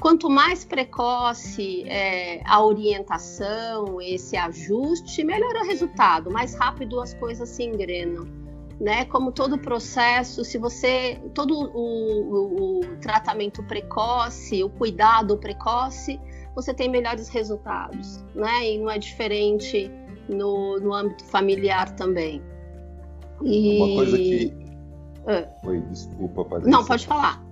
Quanto 0.00 0.30
mais 0.30 0.64
precoce 0.64 1.84
é, 1.86 2.40
a 2.46 2.64
orientação, 2.64 4.00
esse 4.00 4.36
ajuste, 4.36 5.22
melhor 5.22 5.54
é 5.56 5.60
o 5.60 5.64
resultado, 5.66 6.30
mais 6.30 6.54
rápido 6.54 7.00
as 7.00 7.12
coisas 7.14 7.48
se 7.48 7.64
engrenam. 7.64 8.26
Né? 8.80 9.04
Como 9.04 9.30
todo 9.30 9.58
processo, 9.58 10.42
se 10.42 10.56
você 10.56 11.20
todo 11.34 11.54
o, 11.54 11.74
o, 11.78 12.78
o 12.78 12.96
tratamento 13.02 13.62
precoce, 13.64 14.64
o 14.64 14.70
cuidado 14.70 15.36
precoce, 15.36 16.18
você 16.54 16.72
tem 16.72 16.88
melhores 16.88 17.28
resultados, 17.28 18.24
né? 18.34 18.70
E 18.70 18.78
não 18.78 18.90
é 18.90 18.98
diferente 18.98 19.90
no, 20.26 20.80
no 20.80 20.94
âmbito 20.94 21.24
familiar 21.26 21.94
também. 21.94 22.42
E... 23.42 23.76
Uma 23.76 23.96
coisa 23.96 24.16
que 24.16 24.69
é. 25.26 25.48
Oi, 25.64 25.80
desculpa, 25.90 26.44
Patrícia. 26.44 26.70
Não, 26.70 26.84
pode 26.84 27.06
falar. 27.06 27.42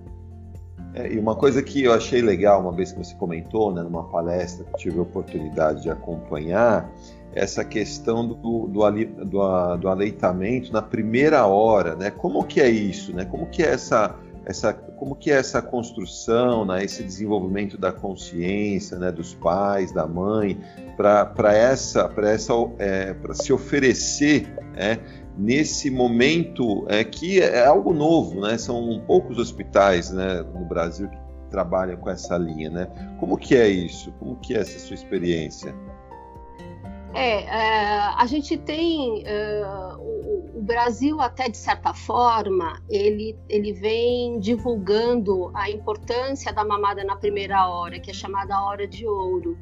É, 0.93 1.13
e 1.13 1.19
uma 1.19 1.35
coisa 1.35 1.61
que 1.61 1.83
eu 1.83 1.93
achei 1.93 2.21
legal, 2.21 2.61
uma 2.61 2.71
vez 2.71 2.91
que 2.91 2.97
você 2.97 3.13
comentou, 3.15 3.71
né, 3.73 3.83
numa 3.83 4.03
palestra 4.05 4.65
que 4.65 4.77
tive 4.77 4.99
a 4.99 5.03
oportunidade 5.03 5.83
de 5.83 5.89
acompanhar, 5.89 6.89
essa 7.33 7.63
questão 7.63 8.27
do, 8.27 8.67
do, 8.67 8.91
do, 9.25 9.77
do 9.77 9.87
aleitamento 9.87 10.73
na 10.73 10.81
primeira 10.81 11.45
hora, 11.45 11.95
né? 11.95 12.09
Como 12.09 12.43
que 12.43 12.59
é 12.59 12.69
isso, 12.69 13.13
né? 13.13 13.23
Como 13.23 13.45
que 13.47 13.61
é 13.61 13.67
essa, 13.67 14.15
essa, 14.45 14.73
como 14.73 15.15
que 15.15 15.31
é 15.31 15.35
essa 15.35 15.61
construção, 15.61 16.65
né? 16.65 16.83
esse 16.83 17.03
desenvolvimento 17.03 17.77
da 17.77 17.91
consciência, 17.91 18.97
né? 18.97 19.11
Dos 19.11 19.35
pais, 19.35 19.91
da 19.91 20.07
mãe, 20.07 20.59
para 20.97 21.53
essa, 21.53 22.09
para 22.09 22.31
essa, 22.31 22.53
é, 22.79 23.13
para 23.13 23.35
se 23.35 23.53
oferecer, 23.53 24.51
é, 24.75 24.97
nesse 25.39 25.89
momento 25.89 26.85
é, 26.89 27.01
que 27.03 27.39
é 27.39 27.65
algo 27.65 27.93
novo, 27.93 28.41
né? 28.41 28.57
São 28.57 29.01
poucos 29.07 29.37
hospitais 29.37 30.11
né, 30.11 30.43
no 30.53 30.65
Brasil 30.65 31.07
que 31.07 31.17
trabalham 31.49 31.97
com 31.97 32.09
essa 32.09 32.37
linha, 32.37 32.69
né? 32.69 33.15
Como 33.19 33.37
que 33.37 33.55
é 33.55 33.67
isso? 33.69 34.11
Como 34.19 34.35
que 34.35 34.53
é 34.53 34.59
essa 34.59 34.77
sua 34.77 34.95
experiência? 34.95 35.73
É, 37.13 37.43
é 37.43 37.99
a 38.17 38.25
gente 38.27 38.57
tem 38.57 39.23
uh, 39.23 39.97
o, 39.97 40.59
o, 40.59 40.61
Brasil 40.61 41.19
até 41.21 41.49
de 41.49 41.57
certa 41.57 41.93
forma 41.93 42.79
ele, 42.89 43.35
ele 43.47 43.71
vem 43.73 44.39
divulgando 44.39 45.49
a 45.55 45.71
importância 45.71 46.51
da 46.51 46.65
mamada 46.65 47.03
na 47.03 47.15
primeira 47.15 47.67
hora, 47.67 47.97
que 47.99 48.11
é 48.11 48.13
chamada 48.13 48.61
hora 48.61 48.85
de 48.85 49.07
ouro, 49.07 49.57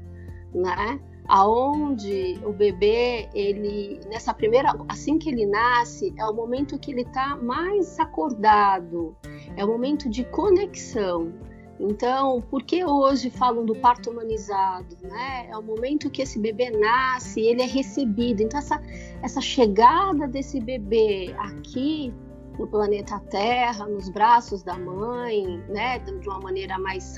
né? 0.54 1.00
Aonde 1.28 2.40
o 2.44 2.54
bebê 2.54 3.30
ele 3.34 4.00
nessa 4.08 4.34
primeira 4.34 4.74
assim 4.88 5.18
que 5.18 5.30
ele 5.30 5.46
nasce 5.46 6.14
é 6.18 6.26
o 6.26 6.34
momento 6.34 6.80
que 6.80 6.92
ele 6.92 7.02
está 7.02 7.36
mais 7.36 8.00
acordado. 8.00 9.16
É 9.56 9.64
o 9.64 9.68
momento 9.68 10.10
de 10.10 10.24
conexão. 10.24 11.34
Então 11.80 12.42
por 12.50 12.64
que 12.64 12.84
hoje 12.84 13.30
falam 13.30 13.66
do 13.66 13.76
parto 13.76 14.10
humanizado 14.10 14.96
né? 15.04 15.48
É 15.52 15.58
o 15.58 15.62
momento 15.62 16.10
que 16.10 16.22
esse 16.22 16.40
bebê 16.40 16.72
nasce 16.72 17.42
ele 17.42 17.62
é 17.62 17.68
recebido. 17.68 18.42
Então 18.42 18.60
essa 18.60 18.82
essa 19.22 19.42
chegada 19.42 20.28
desse 20.28 20.62
bebê 20.62 21.36
aqui 21.38 22.14
no 22.58 22.68
planeta 22.68 23.20
Terra 23.30 23.86
nos 23.86 24.10
braços 24.10 24.64
da 24.64 24.78
mãe 24.78 25.62
né? 25.68 26.00
De 26.00 26.28
uma 26.28 26.40
maneira 26.40 26.80
mais 26.80 27.18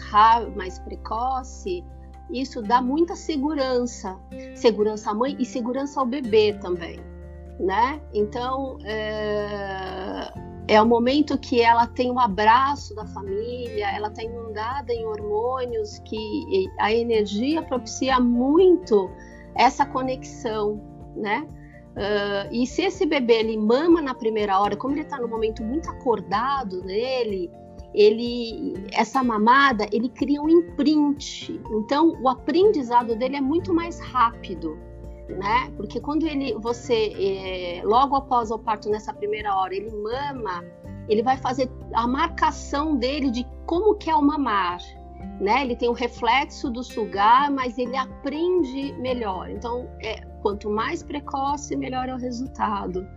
mais 0.56 0.80
precoce 0.80 1.84
isso 2.32 2.62
dá 2.62 2.82
muita 2.82 3.16
segurança, 3.16 4.18
segurança 4.56 5.12
à 5.12 5.14
mãe 5.14 5.36
e 5.40 5.46
segurança 5.46 6.00
ao 6.00 6.06
bebê 6.06 6.54
também, 6.54 7.00
né? 7.60 8.02
Então 8.14 8.78
é, 8.84 10.32
é 10.68 10.82
o 10.82 10.86
momento 10.86 11.38
que 11.38 11.62
ela 11.62 11.88
tem 11.88 12.12
um 12.12 12.20
abraço 12.20 12.94
da 12.96 13.06
família, 13.08 13.90
ela 13.96 14.08
está 14.10 14.24
inundada 14.24 14.94
em 14.94 15.06
hormônios 15.06 16.00
que 16.00 16.70
a 16.80 16.94
energia 16.94 17.62
propicia 17.64 18.20
muito 18.20 19.10
essa 19.56 19.86
conexão, 19.86 20.82
né? 21.16 21.48
Uh, 22.00 22.54
e 22.54 22.66
se 22.68 22.84
esse 22.84 23.06
bebê 23.06 23.40
ele 23.40 23.58
mama 23.58 24.02
na 24.02 24.14
primeira 24.14 24.60
hora, 24.60 24.78
como 24.78 24.94
ele 24.94 25.02
está 25.02 25.20
no 25.20 25.28
momento 25.28 25.64
muito 25.64 25.90
acordado 25.90 26.82
nele, 26.86 27.52
ele 27.94 28.74
essa 28.94 29.24
mamada 29.24 29.88
ele 29.92 30.10
cria 30.10 30.42
um 30.42 30.50
imprint. 30.50 31.60
Então 31.72 32.16
o 32.22 32.30
aprendizado 32.30 33.16
dele 33.16 33.38
é 33.38 33.42
muito 33.42 33.74
mais 33.74 34.00
rápido 34.00 34.78
né? 35.30 35.72
Porque 35.78 36.00
quando 36.00 36.26
ele 36.26 36.54
você 36.56 37.14
é, 37.18 37.82
logo 37.84 38.16
após 38.16 38.50
o 38.52 38.58
parto 38.58 38.90
nessa 38.90 39.14
primeira 39.14 39.56
hora 39.56 39.76
ele 39.76 39.92
mama 39.92 40.64
ele 41.08 41.24
vai 41.24 41.38
fazer 41.38 41.70
a 41.94 42.08
marcação 42.08 42.96
dele 42.96 43.32
de 43.32 43.46
como 43.66 43.96
que 43.96 44.10
é 44.10 44.16
o 44.16 44.22
mamar 44.22 44.80
né? 45.40 45.62
Ele 45.62 45.76
tem 45.76 45.90
o 45.90 45.94
reflexo 45.94 46.70
do 46.70 46.84
sugar 46.84 47.52
mas 47.52 47.78
ele 47.78 47.96
aprende 47.96 48.94
melhor. 48.94 49.50
Então 49.50 49.88
é, 50.04 50.22
quanto 50.42 50.70
mais 50.70 51.04
precoce 51.04 51.76
melhor 51.76 52.10
é 52.10 52.14
o 52.14 52.18
resultado 52.18 53.08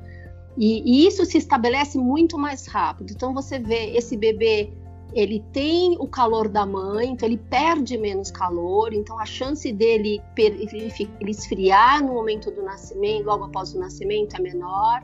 e, 0.57 0.83
e, 0.85 1.07
isso 1.07 1.25
se 1.25 1.39
estabelece 1.39 1.99
muito 1.99 2.39
mais 2.39 2.67
rápido. 2.67 3.13
Então 3.13 3.33
você 3.33 3.59
vê 3.59 3.97
esse 3.97 4.17
bebê, 4.17 4.71
ele 5.15 5.45
tem 5.53 5.97
o 5.99 6.07
calor 6.07 6.49
da 6.49 6.65
mãe, 6.67 7.11
então 7.11 7.29
ele 7.29 7.39
perde 7.39 7.97
menos 7.99 8.31
calor, 8.31 8.93
então 8.93 9.19
a 9.19 9.27
chance 9.27 9.71
dele 9.73 10.21
ele 10.37 11.31
esfriar 11.31 12.03
no 12.05 12.15
momento 12.15 12.51
do 12.51 12.63
nascimento, 12.63 13.27
logo 13.27 13.45
após 13.45 13.75
o 13.75 13.79
nascimento, 13.79 14.37
é 14.37 14.41
menor. 14.41 15.03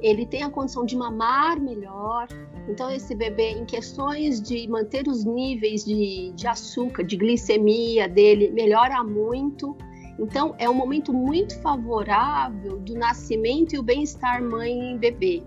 Ele 0.00 0.24
tem 0.24 0.42
a 0.42 0.50
condição 0.50 0.84
de 0.84 0.96
mamar 0.96 1.60
melhor. 1.60 2.26
Então, 2.66 2.90
esse 2.90 3.14
bebê, 3.14 3.50
em 3.50 3.66
questões 3.66 4.40
de 4.40 4.66
manter 4.66 5.06
os 5.06 5.24
níveis 5.24 5.84
de, 5.84 6.32
de 6.34 6.46
açúcar, 6.46 7.02
de 7.02 7.16
glicemia 7.16 8.08
dele, 8.08 8.50
melhora 8.50 9.04
muito 9.04 9.76
então, 10.20 10.54
é 10.58 10.68
um 10.68 10.74
momento 10.74 11.12
muito 11.12 11.58
favorável 11.60 12.78
do 12.78 12.94
nascimento 12.94 13.74
e 13.74 13.78
o 13.78 13.82
bem-estar 13.82 14.42
mãe 14.42 14.94
e 14.94 14.98
bebê. 14.98 15.42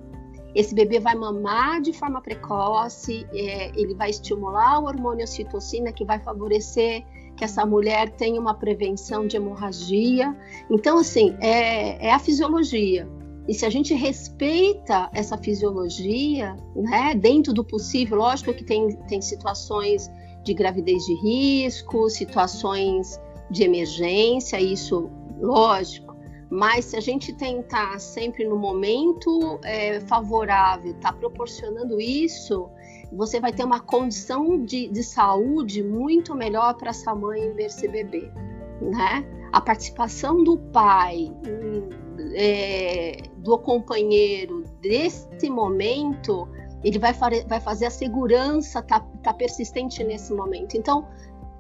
esse 0.55 0.73
bebê 0.73 0.99
vai 0.99 1.15
mamar 1.15 1.81
de 1.81 1.93
forma 1.93 2.21
precoce, 2.21 3.25
é, 3.33 3.71
ele 3.79 3.95
vai 3.95 4.09
estimular 4.09 4.79
o 4.79 4.85
hormônio 4.85 5.23
ocitocina, 5.23 5.91
que 5.91 6.05
vai 6.05 6.19
favorecer 6.19 7.03
que 7.35 7.43
essa 7.43 7.65
mulher 7.65 8.11
tenha 8.11 8.39
uma 8.39 8.53
prevenção 8.53 9.25
de 9.25 9.35
hemorragia. 9.35 10.35
Então, 10.69 10.99
assim, 10.99 11.35
é, 11.39 12.07
é 12.07 12.11
a 12.11 12.19
fisiologia. 12.19 13.07
E 13.47 13.53
se 13.53 13.65
a 13.65 13.69
gente 13.69 13.93
respeita 13.93 15.09
essa 15.13 15.37
fisiologia, 15.37 16.55
né, 16.75 17.13
dentro 17.15 17.51
do 17.53 17.63
possível, 17.63 18.17
lógico 18.17 18.53
que 18.53 18.63
tem, 18.63 18.95
tem 19.07 19.21
situações 19.21 20.09
de 20.43 20.53
gravidez 20.53 21.03
de 21.05 21.15
risco, 21.15 22.09
situações 22.09 23.19
de 23.53 23.63
emergência, 23.63 24.60
isso 24.60 25.10
lógico, 25.39 26.15
mas 26.50 26.86
se 26.86 26.98
a 26.98 27.00
gente 27.00 27.31
tentar 27.33 28.00
sempre 28.00 28.45
no 28.45 28.57
momento 28.57 29.60
é, 29.63 30.00
favorável, 30.01 30.93
tá 30.95 31.13
proporcionando 31.13 32.01
isso, 32.01 32.69
você 33.12 33.39
vai 33.39 33.53
ter 33.53 33.63
uma 33.63 33.79
condição 33.79 34.63
de, 34.63 34.88
de 34.88 35.03
saúde 35.03 35.83
muito 35.83 36.36
melhor 36.36 36.74
para 36.75 36.89
essa 36.89 37.13
mãe 37.13 37.51
ver 37.53 37.65
esse 37.65 37.88
bebê, 37.88 38.31
né? 38.81 39.25
A 39.51 39.62
participação 39.62 40.43
do 40.43 40.57
pai, 40.57 41.31
é, 42.36 43.17
do 43.38 43.57
companheiro 43.60 44.63
desse 44.81 45.50
momento, 45.50 46.48
ele 46.83 46.98
vai, 46.98 47.13
vai 47.48 47.60
fazer 47.60 47.86
a 47.86 47.91
segurança 47.91 48.81
tá, 48.81 49.00
tá 49.22 49.33
persistente 49.33 50.03
nesse 50.03 50.33
momento. 50.33 50.75
Então, 50.75 51.07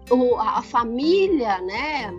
o, 0.09 0.35
a 0.37 0.61
família, 0.61 1.61
né, 1.61 2.11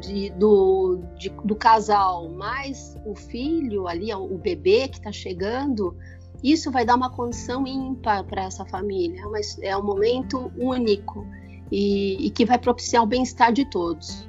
de, 0.00 0.30
do, 0.30 1.00
de, 1.16 1.30
do 1.44 1.54
casal 1.54 2.28
mais 2.30 2.96
o 3.04 3.14
filho 3.14 3.86
ali, 3.88 4.12
o 4.14 4.38
bebê 4.38 4.88
que 4.88 4.98
está 4.98 5.12
chegando, 5.12 5.96
isso 6.42 6.70
vai 6.70 6.84
dar 6.84 6.96
uma 6.96 7.10
condição 7.10 7.66
ímpar 7.66 8.24
para 8.24 8.44
essa 8.44 8.64
família. 8.64 9.26
Mas 9.28 9.58
é 9.60 9.76
um 9.76 9.82
momento 9.82 10.52
único 10.56 11.26
e, 11.70 12.26
e 12.26 12.30
que 12.30 12.44
vai 12.44 12.58
propiciar 12.58 13.02
o 13.02 13.06
bem-estar 13.06 13.52
de 13.52 13.68
todos. 13.70 14.25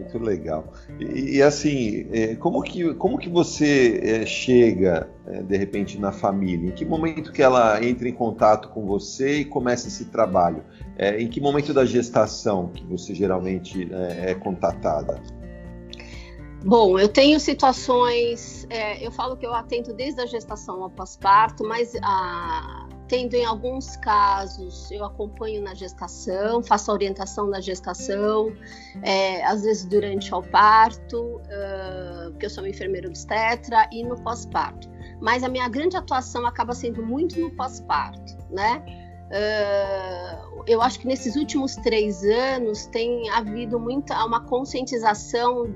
Muito 0.00 0.18
legal. 0.18 0.72
E, 0.98 1.36
e, 1.36 1.42
assim, 1.42 2.06
é, 2.12 2.34
como 2.36 2.62
que, 2.62 2.94
como 2.94 3.18
que 3.18 3.28
você 3.28 4.00
é, 4.02 4.26
chega, 4.26 5.08
é, 5.26 5.42
de 5.42 5.56
repente, 5.56 5.98
na 5.98 6.10
família? 6.10 6.70
Em 6.70 6.72
que 6.72 6.84
momento 6.84 7.32
que 7.32 7.42
ela 7.42 7.84
entra 7.84 8.08
em 8.08 8.12
contato 8.12 8.68
com 8.70 8.86
você 8.86 9.40
e 9.40 9.44
começa 9.44 9.88
esse 9.88 10.06
trabalho? 10.06 10.64
em 11.18 11.28
que 11.28 11.40
momento 11.40 11.72
da 11.72 11.86
gestação 11.86 12.68
que 12.68 12.84
você 12.84 13.14
geralmente 13.14 13.88
é, 13.90 14.34
contatada? 14.34 15.18
Bom, 16.62 16.98
eu 16.98 17.08
tenho 17.08 17.40
situações, 17.40 18.66
é, 18.68 19.04
eu 19.04 19.10
falo 19.10 19.34
que 19.34 19.46
eu 19.46 19.54
atendo 19.54 19.94
desde 19.94 20.20
a 20.20 20.26
gestação 20.26 20.82
ao 20.82 20.90
pós-parto, 20.90 21.64
mas 21.64 21.94
a, 22.02 22.79
tendo 23.10 23.34
em 23.34 23.44
alguns 23.44 23.96
casos, 23.96 24.88
eu 24.92 25.04
acompanho 25.04 25.60
na 25.60 25.74
gestação, 25.74 26.62
faço 26.62 26.92
a 26.92 26.94
orientação 26.94 27.48
na 27.48 27.60
gestação, 27.60 28.52
é, 29.02 29.44
às 29.44 29.64
vezes 29.64 29.84
durante 29.84 30.32
o 30.32 30.40
parto, 30.40 31.18
uh, 31.18 32.30
porque 32.30 32.46
eu 32.46 32.50
sou 32.50 32.62
uma 32.62 32.70
enfermeira 32.70 33.08
obstetra, 33.08 33.88
e 33.90 34.04
no 34.04 34.14
pós-parto. 34.22 34.88
Mas 35.20 35.42
a 35.42 35.48
minha 35.48 35.68
grande 35.68 35.96
atuação 35.96 36.46
acaba 36.46 36.72
sendo 36.72 37.04
muito 37.04 37.38
no 37.40 37.50
pós-parto, 37.50 38.38
né? 38.48 38.80
Uh, 39.26 40.62
eu 40.68 40.80
acho 40.80 41.00
que 41.00 41.08
nesses 41.08 41.34
últimos 41.34 41.74
três 41.76 42.22
anos 42.22 42.86
tem 42.86 43.28
havido 43.30 43.80
muita 43.80 44.24
uma 44.24 44.44
conscientização 44.44 45.66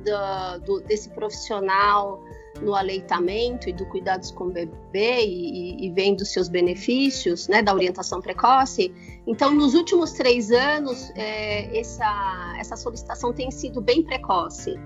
do, 0.64 0.80
desse 0.82 1.10
profissional 1.10 2.22
no 2.60 2.74
aleitamento 2.74 3.68
e 3.68 3.72
do 3.72 3.86
cuidados 3.86 4.30
com 4.30 4.44
o 4.44 4.50
bebê 4.50 5.24
e, 5.24 5.86
e 5.86 5.90
vendo 5.90 6.24
seus 6.24 6.48
benefícios, 6.48 7.48
né, 7.48 7.62
da 7.62 7.74
orientação 7.74 8.20
precoce. 8.20 8.92
Então, 9.26 9.54
nos 9.54 9.74
últimos 9.74 10.12
três 10.12 10.50
anos, 10.50 11.10
é, 11.16 11.78
essa, 11.78 12.54
essa 12.58 12.76
solicitação 12.76 13.32
tem 13.32 13.50
sido 13.50 13.80
bem 13.80 14.02
precoce. 14.02 14.78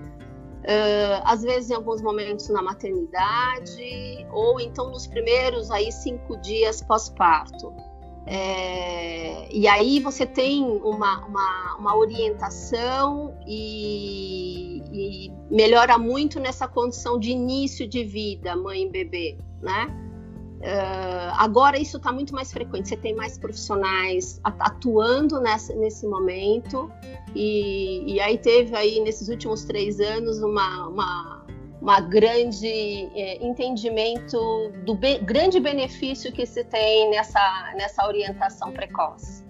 Uh, 0.59 1.23
às 1.23 1.41
vezes 1.41 1.69
em 1.69 1.73
alguns 1.73 2.01
momentos 2.01 2.49
na 2.49 2.61
maternidade 2.61 4.27
ou 4.29 4.59
então 4.59 4.91
nos 4.91 5.07
primeiros 5.07 5.71
aí 5.71 5.89
cinco 5.89 6.35
dias 6.37 6.83
pós-parto. 6.83 7.73
É, 8.25 9.47
e 9.51 9.67
aí 9.67 9.99
você 9.99 10.25
tem 10.25 10.63
uma, 10.63 11.25
uma, 11.25 11.75
uma 11.77 11.95
orientação 11.97 13.35
e, 13.47 14.83
e, 14.91 15.31
melhora 15.49 15.97
muito 15.97 16.39
nessa 16.39 16.67
condição 16.67 17.19
de 17.19 17.31
início 17.31 17.87
de 17.87 18.03
vida, 18.03 18.55
mãe 18.55 18.83
e 18.83 18.89
bebê, 18.89 19.37
né? 19.61 19.87
Uh, 20.59 21.31
agora 21.37 21.79
isso 21.79 21.95
está 21.95 22.11
muito 22.11 22.35
mais 22.35 22.51
frequente, 22.51 22.89
você 22.89 22.97
tem 22.97 23.15
mais 23.15 23.37
profissionais 23.37 24.41
atuando 24.43 25.39
nessa, 25.39 25.73
nesse 25.73 26.05
momento 26.05 26.91
e, 27.33 28.15
e, 28.15 28.19
aí 28.19 28.37
teve 28.37 28.75
aí 28.75 28.99
nesses 28.99 29.29
últimos 29.29 29.63
três 29.63 30.01
anos 30.01 30.39
uma, 30.39 30.87
uma 30.87 31.38
uma 31.81 32.01
grande 32.01 32.67
é, 32.67 33.43
entendimento 33.45 34.71
do 34.85 34.95
be 34.95 35.19
grande 35.19 35.59
benefício 35.59 36.31
que 36.31 36.45
se 36.45 36.63
tem 36.65 37.09
nessa, 37.09 37.73
nessa 37.75 38.05
orientação 38.05 38.71
precoce. 38.71 39.43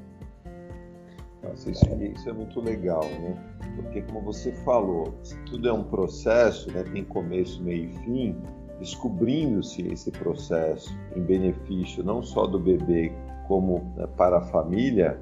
Nossa, 1.43 1.71
isso, 1.71 1.85
isso, 2.03 2.29
é 2.29 2.33
muito 2.33 2.59
legal, 2.59 3.03
né? 3.03 3.35
Porque 3.75 4.01
como 4.03 4.21
você 4.21 4.51
falou, 4.63 5.15
tudo 5.45 5.67
é 5.67 5.73
um 5.73 5.83
processo, 5.83 6.71
né? 6.71 6.83
tem 6.83 7.03
começo, 7.03 7.63
meio 7.63 7.89
e 7.89 7.93
fim, 8.03 8.37
descobrindo-se 8.79 9.87
esse 9.87 10.11
processo 10.11 10.95
em 11.15 11.21
benefício 11.21 12.03
não 12.03 12.21
só 12.21 12.45
do 12.45 12.59
bebê 12.59 13.11
como 13.47 13.93
né, 13.95 14.05
para 14.15 14.37
a 14.37 14.41
família, 14.41 15.19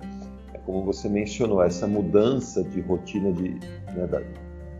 é 0.54 0.58
como 0.60 0.84
você 0.84 1.08
mencionou, 1.08 1.64
essa 1.64 1.88
mudança 1.88 2.64
de 2.64 2.82
rotina 2.82 3.32
de, 3.32 3.60
né, 3.96 4.08
da, 4.08 4.22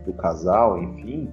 do 0.04 0.12
casal, 0.12 0.82
enfim, 0.82 1.30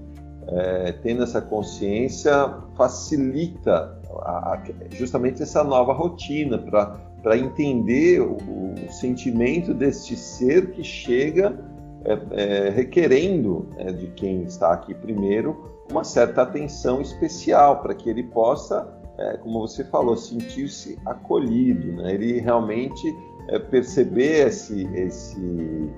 é, 0.47 0.91
tendo 1.03 1.23
essa 1.23 1.41
consciência, 1.41 2.53
facilita 2.75 3.99
a, 4.21 4.53
a, 4.53 4.63
justamente 4.91 5.41
essa 5.41 5.63
nova 5.63 5.93
rotina 5.93 6.57
para 6.57 7.37
entender 7.37 8.21
o, 8.21 8.37
o, 8.37 8.91
sentimento 8.91 9.73
deste 9.73 10.15
ser 10.15 10.71
que 10.71 10.83
chega 10.83 11.57
é, 12.03 12.19
é, 12.31 12.69
requerendo 12.69 13.67
né, 13.75 13.91
de 13.91 14.07
quem 14.07 14.43
está 14.43 14.73
aqui 14.73 14.93
primeiro 14.93 15.73
uma 15.89 16.03
certa 16.03 16.43
atenção 16.43 17.01
especial 17.01 17.81
para 17.81 17.93
que 17.93 18.09
ele 18.09 18.23
possa, 18.23 18.87
é, 19.17 19.37
como 19.37 19.67
você 19.67 19.83
falou, 19.83 20.15
sentir-se 20.15 20.97
acolhido, 21.05 21.93
né? 21.93 22.13
ele 22.13 22.39
realmente 22.39 23.15
é, 23.49 23.59
perceber 23.59 24.47
esse, 24.47 24.85
esse, 24.95 25.91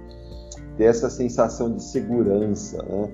ter 0.77 0.85
essa 0.85 1.09
sensação 1.09 1.73
de 1.73 1.83
segurança. 1.83 2.83
Né? 2.83 3.09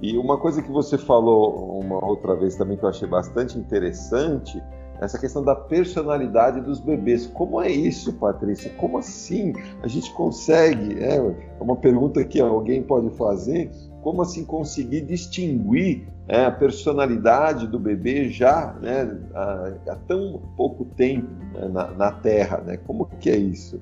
E 0.00 0.16
uma 0.16 0.38
coisa 0.38 0.62
que 0.62 0.70
você 0.70 0.96
falou 0.96 1.80
uma 1.80 2.04
outra 2.04 2.36
vez 2.36 2.56
também 2.56 2.76
que 2.76 2.84
eu 2.84 2.88
achei 2.88 3.08
bastante 3.08 3.58
interessante, 3.58 4.62
essa 5.00 5.18
questão 5.18 5.42
da 5.42 5.54
personalidade 5.54 6.60
dos 6.60 6.80
bebês. 6.80 7.26
Como 7.26 7.60
é 7.60 7.70
isso, 7.70 8.12
Patrícia? 8.14 8.70
Como 8.76 8.98
assim 8.98 9.52
a 9.82 9.88
gente 9.88 10.12
consegue? 10.12 11.02
É, 11.02 11.16
é 11.16 11.62
uma 11.62 11.76
pergunta 11.76 12.24
que 12.24 12.40
alguém 12.40 12.82
pode 12.82 13.10
fazer. 13.10 13.70
Como 14.02 14.22
assim 14.22 14.44
conseguir 14.44 15.02
distinguir 15.02 16.08
é, 16.26 16.44
a 16.44 16.50
personalidade 16.50 17.66
do 17.66 17.78
bebê 17.78 18.28
já 18.28 18.74
né, 18.80 19.18
há, 19.34 19.72
há 19.88 19.96
tão 20.06 20.40
pouco 20.56 20.84
tempo 20.84 21.28
né, 21.54 21.68
na, 21.68 21.90
na 21.92 22.12
Terra? 22.12 22.58
Né? 22.58 22.76
Como 22.76 23.06
que 23.06 23.30
é 23.30 23.36
isso? 23.36 23.80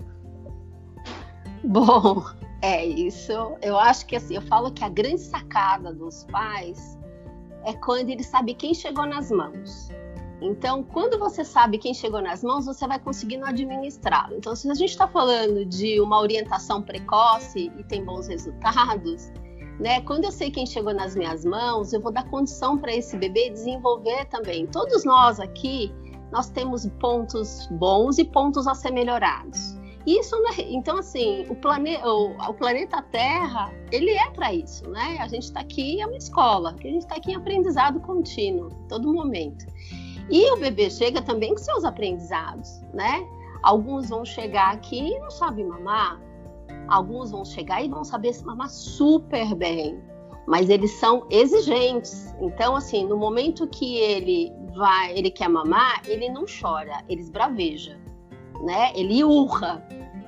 Bom, 1.65 2.25
é 2.63 2.85
isso. 2.85 3.33
Eu 3.63 3.79
acho 3.79 4.07
que 4.07 4.17
assim, 4.17 4.37
eu 4.37 4.43
falo 4.43 4.73
que 4.73 4.85
a 4.85 4.89
grande 4.89 5.21
sacada 5.21 5.93
dos 5.93 6.25
pais 6.25 6.99
é 7.65 7.73
quando 7.73 8.11
ele 8.11 8.23
sabe 8.23 8.55
quem 8.55 8.73
chegou 8.75 9.07
nas 9.07 9.31
mãos. 9.31 9.89
Então, 10.41 10.83
quando 10.83 11.19
você 11.19 11.45
sabe 11.45 11.79
quem 11.79 11.95
chegou 11.95 12.21
nas 12.21 12.43
mãos, 12.43 12.67
você 12.67 12.87
vai 12.87 12.99
conseguindo 12.99 13.47
administrá-lo. 13.47 14.37
Então, 14.37 14.55
se 14.55 14.71
a 14.71 14.75
gente 14.75 14.91
está 14.91 15.09
falando 15.09 15.65
de 15.65 15.99
uma 16.01 16.21
orientação 16.21 16.83
precoce 16.83 17.73
e 17.77 17.85
tem 17.85 18.05
bons 18.05 18.29
resultados, 18.29 19.33
né? 19.81 20.01
Quando 20.03 20.25
eu 20.25 20.33
sei 20.33 20.51
quem 20.51 20.67
chegou 20.67 20.93
nas 20.93 21.17
minhas 21.17 21.45
mãos, 21.45 21.93
eu 21.93 22.01
vou 22.01 22.13
dar 22.13 22.25
condição 22.29 22.77
para 22.77 22.95
esse 22.95 23.17
bebê 23.17 23.51
desenvolver 23.51 24.27
também. 24.27 24.67
Todos 24.67 25.05
nós 25.05 25.41
aqui, 25.41 25.93
nós 26.31 26.51
temos 26.51 26.87
pontos 27.01 27.67
bons 27.71 28.19
e 28.19 28.25
pontos 28.25 28.67
a 28.67 28.75
ser 28.75 28.91
melhorados. 28.91 29.77
Isso, 30.07 30.41
né? 30.41 30.51
então 30.69 30.99
assim, 30.99 31.45
o, 31.49 31.55
plane... 31.57 31.97
o, 32.05 32.31
o 32.49 32.55
planeta 32.55 33.03
Terra, 33.03 33.73
ele 33.91 34.11
é 34.11 34.31
para 34.31 34.55
isso, 34.55 34.89
né? 34.89 35.19
A 35.21 35.27
gente 35.27 35.45
está 35.45 35.61
aqui 35.61 36.01
é 36.01 36.07
uma 36.07 36.17
escola, 36.17 36.77
a 36.79 36.83
gente 36.83 36.99
está 36.99 37.17
aqui 37.17 37.33
em 37.33 37.35
aprendizado 37.35 37.99
contínuo, 38.01 38.71
todo 38.89 39.13
momento. 39.13 39.67
E 40.31 40.51
o 40.53 40.57
bebê 40.59 40.91
chega 40.91 41.21
também 41.21 41.51
com 41.51 41.59
seus 41.59 41.85
aprendizados, 41.85 42.81
né? 42.95 43.27
Alguns 43.63 44.09
vão 44.09 44.25
chegar 44.25 44.75
aqui 44.75 45.15
e 45.15 45.19
não 45.19 45.31
sabem 45.31 45.65
mamar, 45.67 46.21
alguns 46.87 47.33
vão 47.33 47.45
chegar 47.45 47.83
e 47.83 47.89
vão 47.89 48.05
saber 48.05 48.33
se 48.33 48.45
mamar 48.45 48.71
super 48.71 49.55
bem. 49.55 50.01
mas 50.47 50.71
eles 50.71 50.93
são 50.93 51.27
exigentes. 51.31 52.33
Então, 52.41 52.77
assim, 52.77 53.05
no 53.05 53.17
momento 53.17 53.67
que 53.67 53.97
ele 53.97 54.53
vai, 54.75 55.17
ele 55.19 55.31
quer 55.31 55.49
mamar, 55.49 56.03
ele 56.07 56.29
não 56.29 56.45
chora, 56.47 57.03
ele 57.09 57.21
esbraveja, 57.21 57.99
né? 58.63 58.93
Ele 58.95 59.25
urra. 59.25 59.83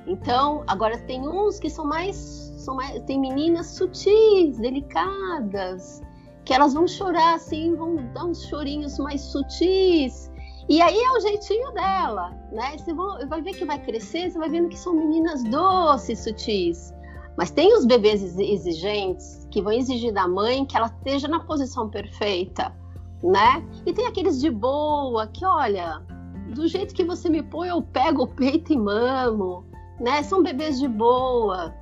Então, 0.07 0.63
agora 0.67 0.97
tem 0.99 1.27
uns 1.27 1.59
que 1.59 1.69
são 1.69 1.85
mais, 1.85 2.15
são 2.57 2.75
mais, 2.75 3.01
tem 3.03 3.19
meninas 3.19 3.67
sutis, 3.67 4.57
delicadas, 4.57 6.01
que 6.45 6.53
elas 6.53 6.73
vão 6.73 6.87
chorar 6.87 7.35
assim, 7.35 7.75
vão 7.75 7.95
dar 8.13 8.25
uns 8.25 8.43
chorinhos 8.47 8.97
mais 8.97 9.21
sutis. 9.21 10.31
E 10.67 10.81
aí 10.81 10.97
é 10.97 11.11
o 11.11 11.19
jeitinho 11.19 11.71
dela, 11.73 12.31
né? 12.51 12.77
Você 12.77 12.93
vai 13.27 13.41
ver 13.41 13.53
que 13.53 13.65
vai 13.65 13.79
crescer, 13.79 14.31
você 14.31 14.37
vai 14.37 14.49
vendo 14.49 14.69
que 14.69 14.77
são 14.77 14.93
meninas 14.93 15.43
doces, 15.43 16.19
sutis. 16.19 16.93
Mas 17.37 17.49
tem 17.51 17.73
os 17.75 17.85
bebês 17.85 18.21
exigentes 18.37 19.47
que 19.49 19.61
vão 19.61 19.71
exigir 19.71 20.13
da 20.13 20.27
mãe 20.27 20.65
que 20.65 20.75
ela 20.75 20.87
esteja 20.87 21.27
na 21.27 21.39
posição 21.39 21.89
perfeita, 21.89 22.75
né? 23.23 23.65
E 23.85 23.93
tem 23.93 24.05
aqueles 24.07 24.39
de 24.41 24.49
boa 24.49 25.25
que, 25.27 25.45
olha, 25.45 26.01
do 26.49 26.67
jeito 26.67 26.93
que 26.93 27.03
você 27.03 27.29
me 27.29 27.43
põe, 27.43 27.69
eu 27.69 27.81
pego 27.81 28.23
o 28.23 28.27
peito 28.27 28.73
e 28.73 28.77
mamo, 28.77 29.65
né? 29.99 30.23
São 30.23 30.43
bebês 30.43 30.79
de 30.79 30.87
boa 30.87 31.73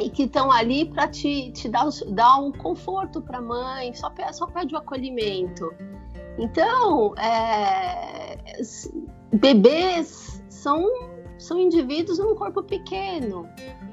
e 0.00 0.08
que 0.08 0.24
estão 0.24 0.50
ali 0.50 0.84
para 0.86 1.08
te, 1.08 1.50
te 1.52 1.68
dar, 1.68 1.88
dar 2.08 2.38
um 2.38 2.52
conforto 2.52 3.20
para 3.20 3.38
a 3.38 3.42
mãe, 3.42 3.92
só, 3.94 4.12
só 4.32 4.46
pede 4.46 4.74
o 4.74 4.78
acolhimento. 4.78 5.72
Então, 6.38 7.14
é, 7.16 8.38
bebês 9.32 10.42
são, 10.48 10.84
são 11.36 11.58
indivíduos 11.58 12.18
num 12.18 12.36
corpo 12.36 12.62
pequeno, 12.62 13.46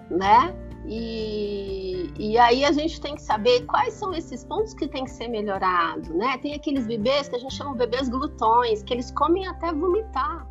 né? 0.09 0.53
E, 0.87 2.13
e 2.17 2.37
aí 2.37 2.63
a 2.63 2.71
gente 2.71 3.01
tem 3.01 3.15
que 3.15 3.21
saber 3.21 3.65
quais 3.65 3.93
são 3.93 4.13
esses 4.13 4.43
pontos 4.43 4.73
que 4.73 4.87
tem 4.87 5.03
que 5.03 5.09
ser 5.09 5.27
melhorado, 5.27 6.13
né? 6.13 6.37
Tem 6.37 6.53
aqueles 6.53 6.85
bebês 6.85 7.27
que 7.27 7.35
a 7.35 7.39
gente 7.39 7.53
chama 7.55 7.73
bebês 7.73 8.07
glutões, 8.07 8.83
que 8.83 8.93
eles 8.93 9.11
comem 9.11 9.47
até 9.47 9.73
vomitar. 9.73 10.47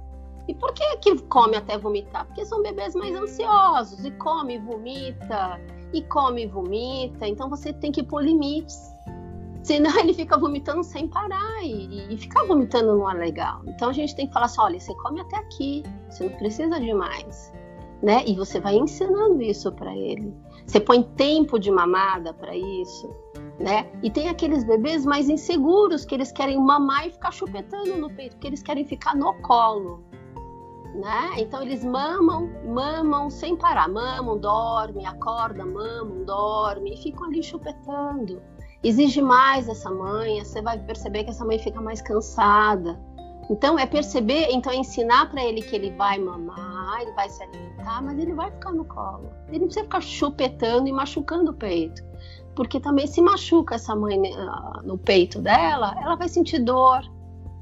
E 0.48 0.54
por 0.54 0.72
que 0.74 0.96
que 0.98 1.22
come 1.22 1.56
até 1.56 1.78
vomitar? 1.78 2.26
Porque 2.26 2.44
são 2.44 2.62
bebês 2.62 2.94
mais 2.94 3.14
ansiosos 3.14 4.04
e 4.04 4.10
come 4.12 4.58
vomita, 4.58 5.60
e 5.92 6.02
come 6.02 6.46
vomita. 6.46 7.26
Então 7.26 7.48
você 7.48 7.72
tem 7.72 7.92
que 7.92 8.02
pôr 8.02 8.24
limites. 8.24 8.92
Senão 9.62 9.96
ele 10.00 10.12
fica 10.12 10.36
vomitando 10.36 10.82
sem 10.82 11.08
parar 11.08 11.62
e, 11.62 12.12
e 12.12 12.16
ficar 12.18 12.44
vomitando 12.44 12.96
não 12.98 13.08
é 13.08 13.14
legal. 13.14 13.62
Então 13.68 13.88
a 13.88 13.92
gente 13.92 14.16
tem 14.16 14.26
que 14.26 14.32
falar 14.32 14.46
assim: 14.46 14.60
olha, 14.60 14.80
você 14.80 14.94
come 14.96 15.20
até 15.20 15.36
aqui, 15.36 15.84
você 16.10 16.24
não 16.24 16.36
precisa 16.36 16.80
de 16.80 16.92
mais 16.92 17.53
né? 18.04 18.22
E 18.26 18.36
você 18.36 18.60
vai 18.60 18.76
ensinando 18.76 19.40
isso 19.40 19.72
para 19.72 19.96
ele. 19.96 20.36
Você 20.66 20.78
põe 20.78 21.02
tempo 21.02 21.58
de 21.58 21.70
mamada 21.70 22.34
para 22.34 22.54
isso, 22.54 23.10
né? 23.58 23.90
E 24.02 24.10
tem 24.10 24.28
aqueles 24.28 24.62
bebês 24.62 25.06
mais 25.06 25.30
inseguros 25.30 26.04
que 26.04 26.14
eles 26.14 26.30
querem 26.30 26.60
mamar 26.60 27.06
e 27.08 27.12
ficar 27.12 27.32
chupetando 27.32 27.96
no 27.96 28.10
peito, 28.14 28.36
que 28.36 28.46
eles 28.46 28.62
querem 28.62 28.84
ficar 28.84 29.16
no 29.16 29.32
colo, 29.40 30.04
né? 30.94 31.30
Então 31.38 31.62
eles 31.62 31.82
mamam, 31.82 32.50
mamam 32.66 33.30
sem 33.30 33.56
parar, 33.56 33.88
mamam, 33.88 34.38
dormem, 34.38 35.06
acordam, 35.06 35.72
mamam, 35.72 36.24
dormem 36.24 36.92
e 36.92 37.02
ficam 37.02 37.24
ali 37.24 37.42
chupetando. 37.42 38.42
Exige 38.82 39.22
mais 39.22 39.66
essa 39.66 39.90
mãe, 39.90 40.44
você 40.44 40.60
vai 40.60 40.78
perceber 40.78 41.24
que 41.24 41.30
essa 41.30 41.44
mãe 41.44 41.58
fica 41.58 41.80
mais 41.80 42.02
cansada. 42.02 43.00
Então 43.50 43.78
é 43.78 43.86
perceber, 43.86 44.48
então 44.50 44.72
é 44.72 44.76
ensinar 44.76 45.30
para 45.30 45.42
ele 45.42 45.62
que 45.62 45.74
ele 45.74 45.90
vai 45.92 46.18
mamar, 46.18 46.73
ele 47.02 47.12
vai 47.12 47.28
se 47.28 47.42
alimentar, 47.42 48.02
mas 48.02 48.18
ele 48.18 48.34
vai 48.34 48.50
ficar 48.50 48.72
no 48.72 48.84
colo. 48.84 49.30
Ele 49.48 49.60
não 49.60 49.66
precisa 49.66 49.84
ficar 49.84 50.00
chupetando 50.00 50.88
e 50.88 50.92
machucando 50.92 51.50
o 51.50 51.54
peito, 51.54 52.02
porque 52.54 52.80
também 52.80 53.06
se 53.06 53.20
machuca 53.20 53.74
essa 53.74 53.94
mãe 53.94 54.18
né, 54.18 54.30
no 54.84 54.98
peito 54.98 55.40
dela, 55.40 55.96
ela 56.00 56.16
vai 56.16 56.28
sentir 56.28 56.58
dor 56.60 57.02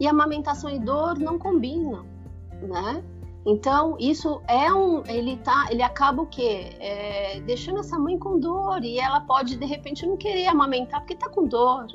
e 0.00 0.06
amamentação 0.06 0.70
e 0.70 0.78
dor 0.78 1.18
não 1.18 1.38
combinam, 1.38 2.04
né? 2.62 3.02
Então 3.44 3.96
isso 3.98 4.40
é 4.46 4.72
um, 4.72 5.02
ele 5.06 5.36
tá, 5.38 5.66
ele 5.70 5.82
acaba 5.82 6.22
o 6.22 6.26
quê? 6.26 6.76
É, 6.78 7.40
deixando 7.40 7.80
essa 7.80 7.98
mãe 7.98 8.16
com 8.16 8.38
dor 8.38 8.84
e 8.84 9.00
ela 9.00 9.20
pode 9.20 9.56
de 9.56 9.66
repente 9.66 10.06
não 10.06 10.16
querer 10.16 10.46
amamentar 10.46 11.00
porque 11.00 11.14
está 11.14 11.28
com 11.28 11.46
dor 11.46 11.86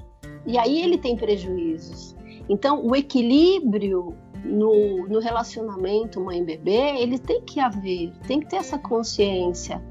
e 0.46 0.58
aí 0.58 0.82
ele 0.82 0.98
tem 0.98 1.16
prejuízos. 1.16 2.16
Então, 2.50 2.86
o 2.86 2.96
equilíbrio 2.96 4.16
no, 4.44 5.08
no 5.08 5.20
relacionamento 5.20 6.22
mãe-bebê, 6.22 6.98
ele 7.02 7.18
tem 7.20 7.42
que 7.42 7.60
haver, 7.60 8.12
tem 8.28 8.40
que 8.40 8.48
ter 8.48 8.58
essa 8.58 8.78
consciência 8.78 9.84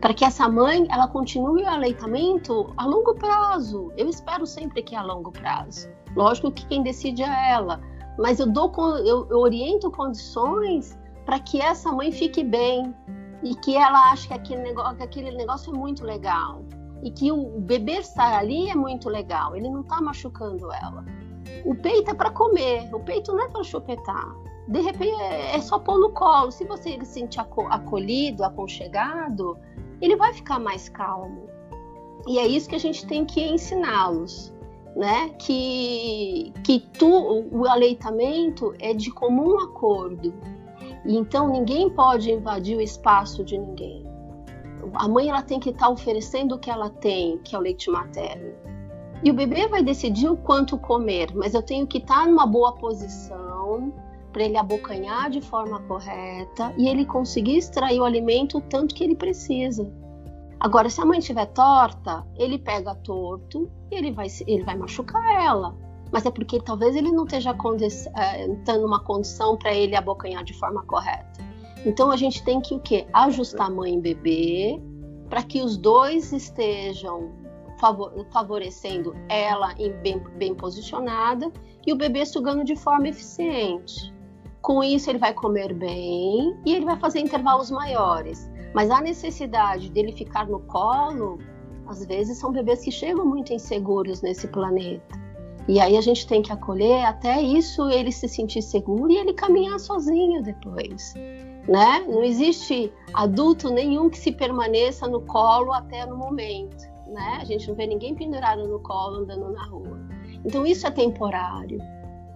para 0.00 0.14
que 0.14 0.24
essa 0.24 0.48
mãe 0.48 0.86
ela 0.90 1.06
continue 1.06 1.62
o 1.62 1.68
aleitamento 1.68 2.72
a 2.76 2.86
longo 2.86 3.14
prazo. 3.14 3.92
Eu 3.96 4.08
espero 4.08 4.46
sempre 4.46 4.82
que 4.82 4.94
é 4.94 4.98
a 4.98 5.02
longo 5.02 5.30
prazo. 5.30 5.90
Lógico 6.16 6.50
que 6.50 6.66
quem 6.66 6.82
decide 6.82 7.22
é 7.22 7.50
ela, 7.50 7.80
mas 8.18 8.40
eu 8.40 8.46
dou 8.46 8.72
eu, 8.98 9.28
eu 9.30 9.38
oriento 9.38 9.90
condições 9.90 10.98
para 11.26 11.38
que 11.38 11.60
essa 11.60 11.92
mãe 11.92 12.10
fique 12.10 12.42
bem 12.42 12.94
e 13.42 13.54
que 13.54 13.76
ela 13.76 14.10
ache 14.10 14.28
que 14.28 14.34
aquele 14.34 14.62
negócio, 14.62 14.96
que 14.96 15.02
aquele 15.02 15.30
negócio 15.32 15.74
é 15.74 15.78
muito 15.78 16.04
legal 16.04 16.64
e 17.02 17.10
que 17.10 17.30
o 17.30 17.60
bebê 17.60 17.98
estar 17.98 18.38
ali 18.38 18.68
é 18.68 18.74
muito 18.74 19.08
legal. 19.08 19.54
Ele 19.56 19.68
não 19.68 19.80
está 19.80 20.00
machucando 20.00 20.72
ela. 20.72 21.04
O 21.64 21.74
peito 21.74 22.10
é 22.10 22.14
para 22.14 22.30
comer, 22.30 22.88
o 22.94 23.00
peito 23.00 23.32
não 23.32 23.44
é 23.44 23.48
para 23.48 23.62
chupetar. 23.62 24.34
De 24.68 24.80
repente 24.80 25.20
é, 25.20 25.56
é 25.56 25.60
só 25.60 25.78
pôr 25.78 25.98
no 25.98 26.10
colo. 26.10 26.50
Se 26.50 26.64
você 26.64 26.98
se 27.00 27.06
sentir 27.06 27.40
acolhido, 27.40 28.44
aconchegado, 28.44 29.58
ele 30.00 30.16
vai 30.16 30.32
ficar 30.32 30.58
mais 30.58 30.88
calmo. 30.88 31.48
E 32.26 32.38
é 32.38 32.46
isso 32.46 32.68
que 32.68 32.76
a 32.76 32.80
gente 32.80 33.06
tem 33.06 33.24
que 33.24 33.40
ensiná-los, 33.40 34.52
né? 34.94 35.30
Que, 35.38 36.52
que 36.64 36.80
tu, 36.98 37.46
o 37.50 37.66
aleitamento 37.66 38.74
é 38.78 38.92
de 38.92 39.10
comum 39.10 39.58
acordo. 39.58 40.32
E 41.04 41.16
então 41.16 41.48
ninguém 41.48 41.90
pode 41.90 42.30
invadir 42.30 42.76
o 42.76 42.80
espaço 42.80 43.42
de 43.42 43.56
ninguém. 43.58 44.04
A 44.94 45.08
mãe 45.08 45.28
ela 45.28 45.42
tem 45.42 45.58
que 45.58 45.70
estar 45.70 45.86
tá 45.86 45.90
oferecendo 45.90 46.54
o 46.54 46.58
que 46.58 46.70
ela 46.70 46.90
tem, 46.90 47.38
que 47.38 47.54
é 47.54 47.58
o 47.58 47.62
leite 47.62 47.90
materno. 47.90 48.52
E 49.22 49.30
o 49.30 49.34
bebê 49.34 49.68
vai 49.68 49.82
decidir 49.82 50.28
o 50.28 50.36
quanto 50.36 50.78
comer, 50.78 51.34
mas 51.34 51.52
eu 51.52 51.62
tenho 51.62 51.86
que 51.86 51.98
estar 51.98 52.26
numa 52.26 52.46
boa 52.46 52.72
posição 52.72 53.92
para 54.32 54.44
ele 54.44 54.56
abocanhar 54.56 55.28
de 55.28 55.40
forma 55.40 55.80
correta 55.80 56.72
e 56.78 56.88
ele 56.88 57.04
conseguir 57.04 57.58
extrair 57.58 58.00
o 58.00 58.04
alimento 58.04 58.58
o 58.58 58.60
tanto 58.60 58.94
que 58.94 59.04
ele 59.04 59.14
precisa. 59.14 59.90
Agora, 60.58 60.88
se 60.88 61.00
a 61.00 61.04
mãe 61.04 61.18
estiver 61.18 61.46
torta, 61.46 62.26
ele 62.36 62.58
pega 62.58 62.94
torto 62.94 63.70
e 63.90 63.94
ele 63.94 64.12
vai, 64.12 64.26
ele 64.46 64.62
vai 64.62 64.76
machucar 64.76 65.22
ela. 65.42 65.74
Mas 66.12 66.26
é 66.26 66.30
porque 66.30 66.60
talvez 66.60 66.96
ele 66.96 67.10
não 67.12 67.24
esteja 67.24 67.54
é, 68.16 68.76
numa 68.78 69.00
condição 69.00 69.56
para 69.56 69.72
ele 69.74 69.96
abocanhar 69.96 70.44
de 70.44 70.52
forma 70.54 70.82
correta. 70.84 71.40
Então 71.86 72.10
a 72.10 72.16
gente 72.16 72.42
tem 72.44 72.60
que 72.60 72.74
o 72.74 72.80
quê? 72.80 73.06
Ajustar 73.12 73.70
mãe 73.70 73.94
e 73.94 74.00
bebê 74.00 74.80
para 75.30 75.42
que 75.42 75.62
os 75.62 75.76
dois 75.76 76.32
estejam 76.32 77.30
favorecendo 78.30 79.14
ela 79.28 79.74
em 79.78 79.92
bem, 80.02 80.18
bem 80.36 80.54
posicionada 80.54 81.50
e 81.86 81.92
o 81.92 81.96
bebê 81.96 82.26
sugando 82.26 82.62
de 82.62 82.76
forma 82.76 83.08
eficiente. 83.08 84.14
Com 84.60 84.84
isso, 84.84 85.08
ele 85.08 85.18
vai 85.18 85.32
comer 85.32 85.72
bem 85.72 86.54
e 86.66 86.74
ele 86.74 86.84
vai 86.84 86.98
fazer 86.98 87.20
intervalos 87.20 87.70
maiores. 87.70 88.50
Mas 88.74 88.90
a 88.90 89.00
necessidade 89.00 89.90
dele 89.90 90.12
ficar 90.12 90.46
no 90.46 90.60
colo, 90.60 91.38
às 91.86 92.04
vezes 92.04 92.38
são 92.38 92.52
bebês 92.52 92.84
que 92.84 92.92
chegam 92.92 93.24
muito 93.24 93.52
inseguros 93.52 94.20
nesse 94.20 94.46
planeta. 94.48 95.18
E 95.66 95.80
aí 95.80 95.96
a 95.96 96.00
gente 96.00 96.26
tem 96.26 96.42
que 96.42 96.52
acolher 96.52 97.04
até 97.04 97.40
isso 97.40 97.88
ele 97.88 98.12
se 98.12 98.28
sentir 98.28 98.60
seguro 98.60 99.10
e 99.10 99.16
ele 99.16 99.32
caminhar 99.32 99.78
sozinho 99.80 100.42
depois. 100.42 101.14
Né? 101.66 102.04
Não 102.08 102.22
existe 102.22 102.92
adulto 103.14 103.70
nenhum 103.70 104.10
que 104.10 104.18
se 104.18 104.32
permaneça 104.32 105.06
no 105.06 105.20
colo 105.22 105.72
até 105.72 106.04
no 106.04 106.16
momento 106.16 106.90
né? 107.10 107.38
A 107.40 107.44
gente 107.44 107.68
não 107.68 107.74
vê 107.74 107.86
ninguém 107.86 108.14
pendurado 108.14 108.66
no 108.66 108.80
colo 108.80 109.18
andando 109.18 109.50
na 109.50 109.64
rua. 109.64 109.98
Então 110.44 110.64
isso 110.64 110.86
é 110.86 110.90
temporário, 110.90 111.78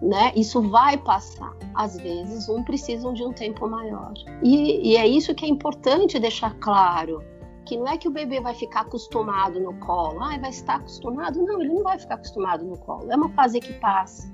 né? 0.02 0.32
Isso 0.34 0.60
vai 0.62 0.96
passar. 0.98 1.54
Às 1.74 1.96
vezes 1.96 2.48
um 2.48 2.62
precisam 2.62 3.14
de 3.14 3.22
um 3.24 3.32
tempo 3.32 3.68
maior. 3.68 4.12
E, 4.42 4.92
e 4.92 4.96
é 4.96 5.06
isso 5.06 5.34
que 5.34 5.44
é 5.44 5.48
importante 5.48 6.18
deixar 6.18 6.54
claro. 6.58 7.22
Que 7.64 7.78
não 7.78 7.88
é 7.88 7.96
que 7.96 8.06
o 8.06 8.10
bebê 8.10 8.40
vai 8.40 8.54
ficar 8.54 8.82
acostumado 8.82 9.58
no 9.58 9.72
colo. 9.78 10.22
Ah, 10.22 10.37
vai 10.38 10.50
estar 10.50 10.76
acostumado? 10.76 11.42
Não, 11.42 11.60
ele 11.62 11.72
não 11.72 11.82
vai 11.82 11.98
ficar 11.98 12.16
acostumado 12.16 12.64
no 12.64 12.76
colo. 12.78 13.10
É 13.10 13.16
uma 13.16 13.30
fase 13.30 13.58
que 13.58 13.72
passa. 13.74 14.30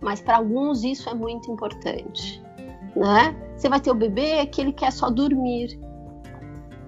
Mas 0.00 0.20
para 0.20 0.38
alguns 0.38 0.82
isso 0.82 1.08
é 1.08 1.14
muito 1.14 1.50
importante. 1.50 2.42
Né? 2.96 3.34
Você 3.56 3.68
vai 3.68 3.80
ter 3.80 3.90
o 3.90 3.94
bebê 3.94 4.44
que 4.46 4.60
ele 4.60 4.72
quer 4.72 4.92
só 4.92 5.08
dormir, 5.08 5.80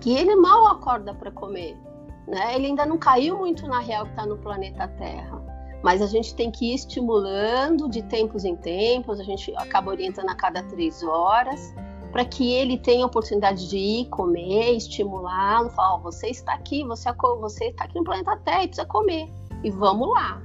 que 0.00 0.12
ele 0.12 0.34
mal 0.36 0.66
acorda 0.68 1.14
para 1.14 1.30
comer. 1.30 1.76
Né? 2.26 2.56
Ele 2.56 2.66
ainda 2.66 2.84
não 2.84 2.98
caiu 2.98 3.38
muito 3.38 3.66
na 3.66 3.80
real 3.80 4.04
que 4.04 4.10
está 4.10 4.26
no 4.26 4.36
planeta 4.36 4.88
Terra. 4.88 5.40
Mas 5.82 6.02
a 6.02 6.06
gente 6.06 6.34
tem 6.34 6.50
que 6.50 6.72
ir 6.72 6.74
estimulando 6.74 7.88
de 7.88 8.02
tempos 8.02 8.44
em 8.44 8.56
tempos, 8.56 9.20
a 9.20 9.22
gente 9.22 9.54
acaba 9.56 9.90
orientando 9.90 10.28
a 10.30 10.34
cada 10.34 10.62
três 10.64 11.02
horas, 11.02 11.74
para 12.10 12.24
que 12.24 12.52
ele 12.52 12.78
tenha 12.78 13.04
a 13.04 13.06
oportunidade 13.06 13.68
de 13.68 13.76
ir 13.76 14.08
comer, 14.08 14.72
estimulá-lo, 14.76 15.70
falar, 15.70 15.96
oh, 15.96 16.00
você 16.00 16.28
está 16.28 16.54
aqui, 16.54 16.82
você, 16.84 17.10
está 17.66 17.84
aqui 17.84 17.94
no 17.96 18.04
planeta 18.04 18.36
Terra 18.38 18.64
e 18.64 18.68
precisa 18.68 18.86
comer. 18.86 19.30
E 19.62 19.70
vamos 19.70 20.08
lá, 20.08 20.42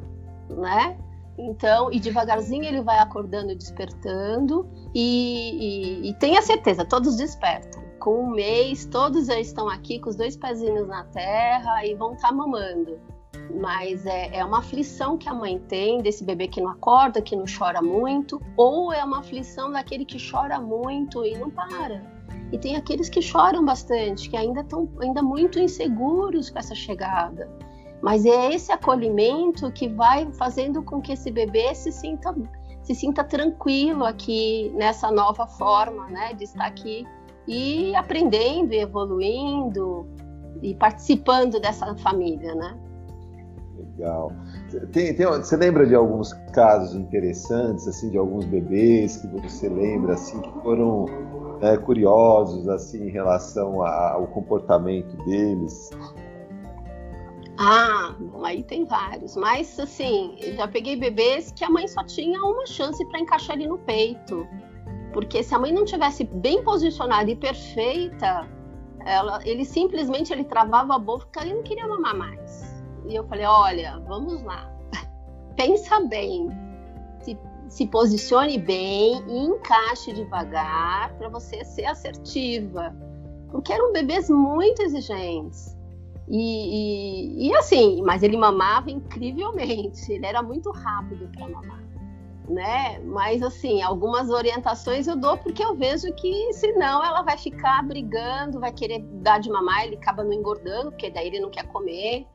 né? 0.50 0.98
Então, 1.38 1.92
e 1.92 2.00
devagarzinho 2.00 2.66
ele 2.66 2.82
vai 2.82 3.00
acordando 3.00 3.52
e 3.52 3.56
despertando, 3.56 4.70
e, 4.94 6.04
e, 6.04 6.10
e 6.10 6.14
tenha 6.16 6.42
certeza, 6.42 6.86
todos 6.86 7.16
despertam. 7.16 7.81
Com 8.02 8.24
um 8.24 8.32
mês, 8.32 8.84
todos 8.84 9.30
eles 9.30 9.50
estão 9.50 9.70
aqui 9.70 10.00
com 10.00 10.10
os 10.10 10.16
dois 10.16 10.36
pezinhos 10.36 10.88
na 10.88 11.04
terra 11.04 11.86
e 11.86 11.94
vão 11.94 12.14
estar 12.14 12.30
tá 12.30 12.34
mamando. 12.34 13.00
Mas 13.62 14.08
é, 14.08 14.36
é 14.38 14.44
uma 14.44 14.58
aflição 14.58 15.20
que 15.20 15.30
a 15.30 15.34
mãe 15.36 15.60
tem 15.68 16.02
desse 16.02 16.24
bebê 16.24 16.48
que 16.48 16.60
não 16.60 16.72
acorda, 16.72 17.22
que 17.22 17.36
não 17.36 17.46
chora 17.46 17.80
muito, 17.80 18.42
ou 18.58 18.92
é 18.92 19.04
uma 19.04 19.20
aflição 19.20 19.72
daquele 19.72 20.04
que 20.04 20.18
chora 20.32 20.60
muito 20.60 21.24
e 21.24 21.38
não 21.38 21.52
para. 21.52 22.02
E 22.52 22.58
tem 22.58 22.76
aqueles 22.76 23.08
que 23.08 23.22
choram 23.22 23.64
bastante, 23.64 24.32
que 24.32 24.36
ainda 24.36 24.62
estão 24.62 24.90
ainda 25.00 25.22
muito 25.22 25.60
inseguros 25.60 26.50
com 26.50 26.58
essa 26.58 26.74
chegada. 26.74 27.52
Mas 28.02 28.26
é 28.26 28.52
esse 28.52 28.72
acolhimento 28.72 29.72
que 29.74 29.88
vai 29.88 30.28
fazendo 30.34 30.82
com 30.82 31.00
que 31.00 31.12
esse 31.12 31.30
bebê 31.30 31.76
se 31.76 31.92
sinta, 31.92 32.34
se 32.82 32.96
sinta 32.96 33.24
tranquilo 33.24 34.04
aqui 34.06 34.72
nessa 34.74 35.12
nova 35.12 35.46
forma, 35.46 36.08
né, 36.08 36.34
de 36.34 36.46
estar 36.46 36.66
aqui 36.66 37.06
e 37.48 37.96
aprendendo, 37.96 38.74
e 38.74 38.80
evoluindo 38.80 40.08
e 40.62 40.76
participando 40.76 41.60
dessa 41.60 41.96
família, 41.96 42.54
né? 42.56 42.78
Legal. 43.78 44.32
Tem, 44.92 45.14
tem, 45.14 45.26
você 45.26 45.58
lembra 45.58 45.86
de 45.86 45.96
alguns 45.96 46.34
casos 46.54 46.96
interessantes, 46.96 47.88
assim, 47.88 48.10
de 48.10 48.18
alguns 48.18 48.46
bebês 48.46 49.18
que 49.18 49.28
você 49.28 49.68
lembra, 49.68 50.14
assim, 50.14 50.40
que 50.40 50.52
foram 50.62 51.06
é, 51.62 51.76
curiosos, 51.78 52.68
assim, 52.70 53.08
em 53.08 53.12
relação 53.12 53.84
ao 53.84 54.28
comportamento 54.28 55.16
deles? 55.26 55.90
Ah, 57.58 58.16
bom, 58.20 58.44
aí 58.44 58.64
tem 58.64 58.86
vários. 58.86 59.36
Mas, 59.36 59.80
assim, 59.80 60.36
já 60.56 60.68
peguei 60.68 60.96
bebês 60.96 61.52
que 61.52 61.64
a 61.64 61.70
mãe 61.70 61.88
só 61.88 62.04
tinha 62.04 62.42
uma 62.42 62.66
chance 62.66 63.04
para 63.06 63.20
encaixar 63.20 63.56
ele 63.56 63.68
no 63.68 63.78
peito. 63.78 64.48
Porque 65.14 65.44
se 65.44 65.54
a 65.54 65.60
mãe 65.60 65.72
não 65.72 65.86
tivesse 65.86 66.24
bem 66.24 66.64
posicionada 66.64 67.30
e 67.30 67.36
perfeita, 67.36 68.48
ela, 69.06 69.40
ele 69.46 69.66
simplesmente 69.66 70.32
ele 70.32 70.44
travava 70.44 70.96
a 70.96 71.00
boca 71.00 71.46
e 71.46 71.54
não 71.54 71.64
queria 71.64 71.88
mamar 71.88 72.16
mais. 72.16 72.84
E 73.08 73.16
eu 73.16 73.28
falei, 73.28 73.46
olha, 73.46 74.00
vamos 74.08 74.44
lá. 74.44 74.72
Pensa 75.56 76.00
bem. 76.02 76.50
Se, 77.22 77.38
se 77.68 77.88
posicione 77.88 78.58
bem 78.58 79.24
e 79.28 79.38
encaixe 79.38 80.14
devagar 80.14 81.14
para 81.18 81.30
você 81.30 81.64
ser 81.66 81.86
assertiva. 81.86 82.96
Porque 83.50 83.74
eram 83.74 83.92
bebês 83.92 84.30
muito 84.30 84.82
exigentes. 84.82 85.78
E, 86.30 87.44
e, 87.44 87.50
e, 87.50 87.56
assim, 87.56 88.02
mas 88.04 88.24
ele 88.24 88.38
mamava 88.38 88.90
incrivelmente, 88.90 90.14
ele 90.14 90.26
era 90.26 90.42
muito 90.42 90.72
rápido 90.72 91.30
para 91.36 91.46
mamar, 91.50 91.81
né? 92.52 93.00
Mas 93.00 93.42
assim, 93.42 93.82
algumas 93.82 94.30
orientações 94.30 95.08
eu 95.08 95.16
dou 95.16 95.38
porque 95.38 95.64
eu 95.64 95.76
vejo 95.76 96.14
que 96.14 96.54
senão 96.54 97.04
ela 97.04 97.22
vai 97.22 97.38
ficar 97.38 97.82
brigando, 97.84 98.60
vai 98.60 98.72
querer 98.72 99.00
dar 99.00 99.40
de 99.40 99.50
mamar, 99.50 99.86
ele 99.86 99.96
acaba 99.96 100.24
não 100.24 100.34
engordando, 100.34 100.92
porque 100.92 101.10
daí 101.10 101.28
ele 101.28 101.40
não 101.40 101.50
quer 101.50 101.66
comer. 101.68 102.28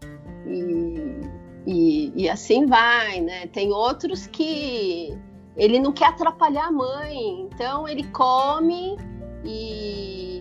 E, 0.46 1.20
e, 1.66 2.12
e 2.24 2.28
assim 2.28 2.66
vai, 2.66 3.20
né? 3.20 3.46
Tem 3.48 3.72
outros 3.72 4.26
que 4.26 5.16
ele 5.56 5.78
não 5.78 5.92
quer 5.92 6.08
atrapalhar 6.08 6.66
a 6.66 6.72
mãe, 6.72 7.42
então 7.42 7.88
ele 7.88 8.04
come 8.08 8.96
e 9.44 10.36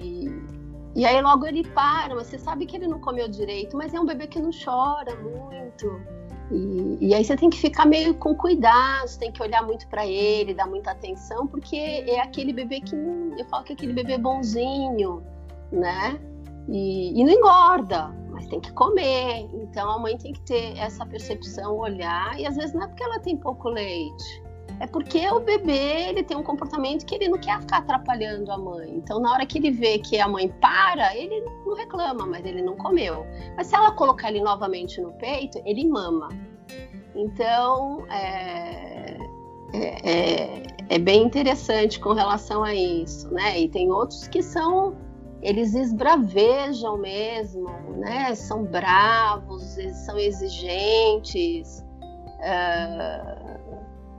e 0.95 1.05
aí 1.05 1.21
logo 1.21 1.45
ele 1.45 1.61
para, 1.61 2.15
você 2.15 2.39
sabe 2.39 2.65
que 2.65 2.77
ele 2.77 2.87
não 2.87 2.99
comeu 3.01 3.27
direito, 3.27 3.75
mas 3.75 3.93
é 3.93 3.99
um 3.99 4.05
bebê 4.05 4.27
que 4.27 4.39
não 4.39 4.49
chora 4.51 5.13
muito. 5.17 6.01
E, 6.51 6.97
e 7.01 7.13
aí 7.13 7.23
você 7.23 7.35
tem 7.35 7.49
que 7.49 7.57
ficar 7.57 7.85
meio 7.85 8.13
com 8.15 8.35
cuidado, 8.35 9.09
tem 9.17 9.31
que 9.31 9.41
olhar 9.41 9.63
muito 9.63 9.87
para 9.87 10.05
ele, 10.05 10.53
dar 10.53 10.67
muita 10.67 10.91
atenção, 10.91 11.47
porque 11.47 11.75
é 11.75 12.19
aquele 12.19 12.53
bebê 12.53 12.81
que 12.81 12.95
eu 12.95 13.45
falo 13.49 13.63
que 13.63 13.73
é 13.73 13.75
aquele 13.75 13.93
bebê 13.93 14.17
bonzinho, 14.17 15.23
né? 15.71 16.19
E, 16.67 17.19
e 17.19 17.23
não 17.23 17.31
engorda, 17.31 18.09
mas 18.31 18.47
tem 18.47 18.59
que 18.59 18.71
comer. 18.73 19.47
Então 19.53 19.89
a 19.89 19.99
mãe 19.99 20.17
tem 20.17 20.33
que 20.33 20.41
ter 20.41 20.77
essa 20.77 21.05
percepção, 21.05 21.77
olhar, 21.77 22.39
e 22.39 22.45
às 22.45 22.55
vezes 22.55 22.73
não 22.73 22.83
é 22.83 22.87
porque 22.87 23.03
ela 23.03 23.19
tem 23.19 23.35
pouco 23.37 23.69
leite, 23.69 24.43
é 24.79 24.87
porque 24.87 25.27
o 25.29 25.39
bebê 25.39 26.09
ele 26.09 26.23
tem 26.23 26.35
um 26.35 26.43
comportamento 26.43 27.05
que 27.05 27.15
ele 27.15 27.29
não 27.29 27.37
quer 27.37 27.59
ficar 27.61 27.77
atrapalhando 27.77 28.51
a 28.51 28.57
mãe. 28.57 28.91
Então, 28.95 29.19
na 29.19 29.31
hora 29.31 29.45
que 29.45 29.57
ele 29.57 29.71
vê 29.71 29.99
que 29.99 30.19
a 30.19 30.27
mãe 30.27 30.49
para, 30.59 31.15
ele 31.15 31.41
não 31.65 31.75
reclama, 31.75 32.25
mas 32.25 32.45
ele 32.45 32.61
não 32.61 32.75
comeu. 32.75 33.25
Mas 33.55 33.67
se 33.67 33.75
ela 33.75 33.91
colocar 33.91 34.29
ele 34.29 34.41
novamente 34.41 34.99
no 34.99 35.11
peito, 35.13 35.61
ele 35.65 35.87
mama. 35.87 36.29
Então, 37.15 38.05
é, 38.09 39.17
é, 39.73 40.11
é, 40.11 40.63
é 40.89 40.99
bem 40.99 41.23
interessante 41.23 41.99
com 41.99 42.13
relação 42.13 42.63
a 42.63 42.75
isso, 42.75 43.33
né? 43.33 43.59
E 43.59 43.69
tem 43.69 43.91
outros 43.91 44.27
que 44.27 44.43
são 44.43 44.95
eles 45.41 45.75
esbravejam 45.75 46.97
mesmo, 46.97 47.69
né? 47.97 48.33
São 48.33 48.63
bravos, 48.63 49.77
eles 49.77 49.97
são 49.97 50.17
exigentes. 50.17 51.85
Uh, 52.39 53.44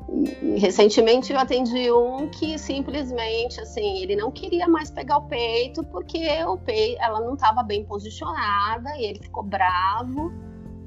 e, 0.08 0.58
recentemente 0.58 1.32
eu 1.32 1.38
atendi 1.38 1.90
um 1.90 2.28
que 2.28 2.58
simplesmente 2.58 3.60
assim 3.60 4.02
ele 4.02 4.14
não 4.14 4.30
queria 4.30 4.68
mais 4.68 4.90
pegar 4.90 5.18
o 5.18 5.22
peito 5.22 5.82
porque 5.84 6.28
o 6.44 6.56
peito, 6.56 7.02
ela 7.02 7.20
não 7.20 7.34
estava 7.34 7.62
bem 7.62 7.84
posicionada 7.84 8.96
e 8.96 9.04
ele 9.04 9.18
ficou 9.18 9.42
bravo, 9.42 10.32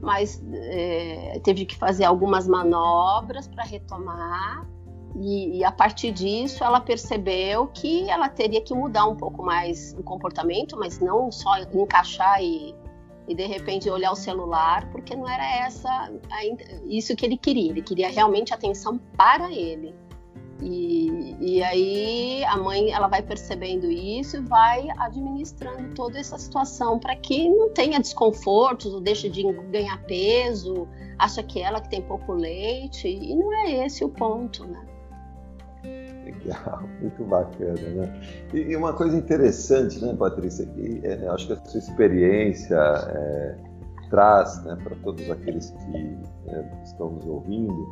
mas 0.02 0.42
é, 0.54 1.40
teve 1.44 1.66
que 1.66 1.76
fazer 1.76 2.06
algumas 2.06 2.48
manobras 2.48 3.48
para 3.48 3.64
retomar. 3.64 4.66
E, 5.16 5.58
e, 5.58 5.64
a 5.64 5.72
partir 5.72 6.12
disso 6.12 6.64
ela 6.64 6.80
percebeu 6.80 7.68
que 7.68 8.08
ela 8.10 8.30
teria 8.30 8.62
que 8.62 8.76
mudar 8.76 9.08
um 9.08 9.16
pouco 9.16 9.44
mais 9.44 9.94
o 9.98 10.04
comportamento, 10.04 10.78
mas 10.78 11.00
não 11.00 11.32
só 11.32 11.58
encaixar 11.74 12.42
e 12.42 12.76
e 13.30 13.36
de 13.36 13.46
repente 13.46 13.88
olhar 13.88 14.12
o 14.12 14.16
celular, 14.16 14.90
porque 14.92 15.16
não 15.16 15.30
era 15.30 15.46
essa 15.64 16.12
isso 16.88 17.16
que 17.16 17.24
ele 17.24 17.38
queria. 17.38 17.70
Ele 17.70 17.84
queria 17.84 18.10
realmente 18.10 18.52
atenção 18.52 18.98
para 19.16 19.54
ele. 19.54 19.94
E, 20.62 21.38
e 21.40 21.64
aí 21.64 22.44
a 22.44 22.58
mãe 22.58 22.92
ela 22.92 23.08
vai 23.08 23.22
percebendo 23.22 23.90
isso 23.90 24.38
e 24.38 24.42
vai 24.42 24.90
administrando 24.98 25.94
toda 25.94 26.20
essa 26.20 26.38
situação 26.38 27.00
para 27.00 27.16
que 27.16 27.48
não 27.48 27.70
tenha 27.70 28.00
desconfortos 28.00 28.94
ou 28.94 29.00
deixe 29.00 29.30
de 29.30 29.44
ganhar 29.72 30.04
peso, 30.04 30.88
acha 31.18 31.44
que 31.44 31.62
ela 31.62 31.80
que 31.80 31.90
tem 31.90 32.02
pouco 32.02 32.34
leite 32.34 33.08
e 33.08 33.34
não 33.36 33.54
é 33.54 33.86
esse 33.86 34.04
o 34.04 34.10
ponto, 34.10 34.66
né? 34.66 34.89
Legal, 36.32 36.84
muito 37.02 37.24
bacana, 37.24 37.82
né? 37.96 38.22
E, 38.54 38.58
e, 38.58 38.76
uma 38.76 38.94
coisa 38.94 39.18
interessante, 39.18 40.04
né, 40.04 40.14
Patrícia, 40.14 40.66
que 40.66 41.02
é, 41.04 41.28
acho 41.28 41.48
que 41.48 41.54
a 41.54 41.66
sua 41.66 41.80
experiência 41.80 42.76
é, 42.76 43.56
traz, 44.10 44.64
né, 44.64 44.78
para 44.84 44.96
todos 44.98 45.30
aqueles 45.30 45.70
que 45.72 46.18
é, 46.48 46.66
estão 46.84 47.12
nos 47.12 47.26
ouvindo, 47.26 47.88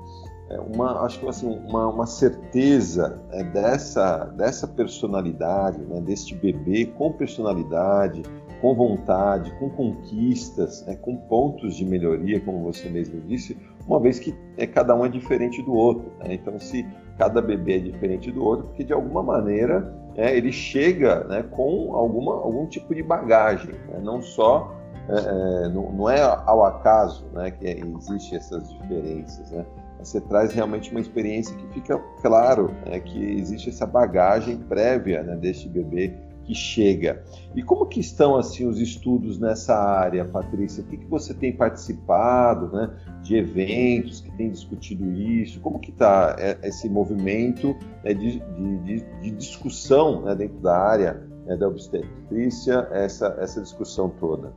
é 0.49 0.59
uma, 0.59 1.03
acho 1.03 1.19
que 1.19 1.27
assim, 1.27 1.47
uma, 1.67 1.87
uma 1.87 2.05
certeza 2.05 3.21
né, 3.29 3.43
dessa, 3.43 4.25
dessa 4.25 4.67
personalidade, 4.67 5.79
né, 5.79 6.01
deste 6.01 6.35
bebê 6.35 6.85
com 6.85 7.11
personalidade, 7.11 8.23
com 8.61 8.73
vontade, 8.73 9.51
com 9.59 9.69
conquistas, 9.69 10.85
né, 10.85 10.95
com 10.95 11.15
pontos 11.15 11.75
de 11.75 11.85
melhoria, 11.85 12.39
como 12.39 12.63
você 12.63 12.89
mesmo 12.89 13.21
disse, 13.21 13.57
uma 13.87 13.99
vez 13.99 14.19
que 14.19 14.35
é, 14.57 14.65
cada 14.65 14.95
um 14.95 15.05
é 15.05 15.09
diferente 15.09 15.61
do 15.61 15.73
outro. 15.73 16.11
Né? 16.19 16.35
Então, 16.35 16.59
se 16.59 16.85
cada 17.17 17.41
bebê 17.41 17.77
é 17.77 17.79
diferente 17.79 18.31
do 18.31 18.43
outro, 18.43 18.67
porque 18.67 18.83
de 18.83 18.93
alguma 18.93 19.23
maneira 19.23 19.93
é, 20.15 20.35
ele 20.35 20.51
chega 20.51 21.23
né, 21.25 21.43
com 21.43 21.95
alguma, 21.95 22.33
algum 22.33 22.65
tipo 22.67 22.93
de 22.93 23.03
bagagem, 23.03 23.73
né? 23.89 23.99
não 24.01 24.21
só 24.21 24.75
é, 25.09 25.65
é 25.65 25.69
não, 25.69 25.91
não, 25.91 26.09
é 26.09 26.21
ao 26.21 26.65
acaso 26.65 27.25
né, 27.33 27.51
que 27.51 27.65
existem 27.65 28.37
essas 28.37 28.69
diferenças. 28.71 29.51
Né? 29.51 29.65
Você 29.99 30.21
traz 30.21 30.53
realmente 30.53 30.91
uma 30.91 30.99
experiência 30.99 31.55
que 31.55 31.67
fica 31.73 31.97
claro 32.21 32.71
né, 32.85 32.99
que 32.99 33.39
existe 33.39 33.69
essa 33.69 33.85
bagagem 33.85 34.57
prévia 34.57 35.23
né, 35.23 35.35
deste 35.35 35.67
bebê 35.67 36.13
que 36.47 36.55
chega. 36.55 37.21
E 37.53 37.61
como 37.61 37.85
que 37.85 37.99
estão 37.99 38.37
assim 38.37 38.65
os 38.65 38.79
estudos 38.79 39.37
nessa 39.37 39.75
área, 39.75 40.23
Patrícia? 40.23 40.81
O 40.81 40.87
que, 40.87 40.97
que 40.97 41.05
você 41.05 41.33
tem 41.33 41.51
participado, 41.51 42.71
né, 42.71 42.89
de 43.21 43.35
eventos 43.35 44.21
que 44.21 44.31
tem 44.31 44.49
discutido 44.49 45.11
isso? 45.11 45.59
Como 45.59 45.77
que 45.77 45.91
está 45.91 46.35
é, 46.39 46.57
esse 46.63 46.89
movimento 46.89 47.75
né, 48.03 48.13
de, 48.13 48.39
de, 48.39 49.01
de, 49.21 49.31
discussão 49.31 50.21
né, 50.21 50.33
dentro 50.33 50.57
da 50.59 50.77
área 50.77 51.27
né, 51.45 51.57
da 51.57 51.67
obstetrícia, 51.67 52.87
essa, 52.91 53.37
essa 53.39 53.61
discussão 53.61 54.09
toda? 54.09 54.53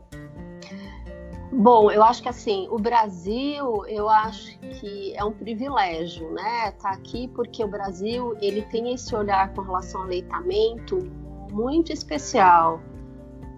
Bom, 1.53 1.91
eu 1.91 2.05
acho 2.05 2.23
que 2.23 2.29
assim, 2.29 2.69
o 2.71 2.79
Brasil, 2.79 3.85
eu 3.87 4.09
acho 4.09 4.57
que 4.61 5.13
é 5.17 5.25
um 5.25 5.33
privilégio, 5.33 6.31
né? 6.31 6.71
Tá 6.81 6.91
aqui 6.91 7.27
porque 7.27 7.65
o 7.65 7.67
Brasil, 7.67 8.37
ele 8.41 8.63
tem 8.63 8.95
esse 8.95 9.17
olhar 9.17 9.53
com 9.53 9.63
relação 9.63 10.03
ao 10.03 10.07
aleitamento 10.07 11.11
muito 11.51 11.93
especial. 11.93 12.81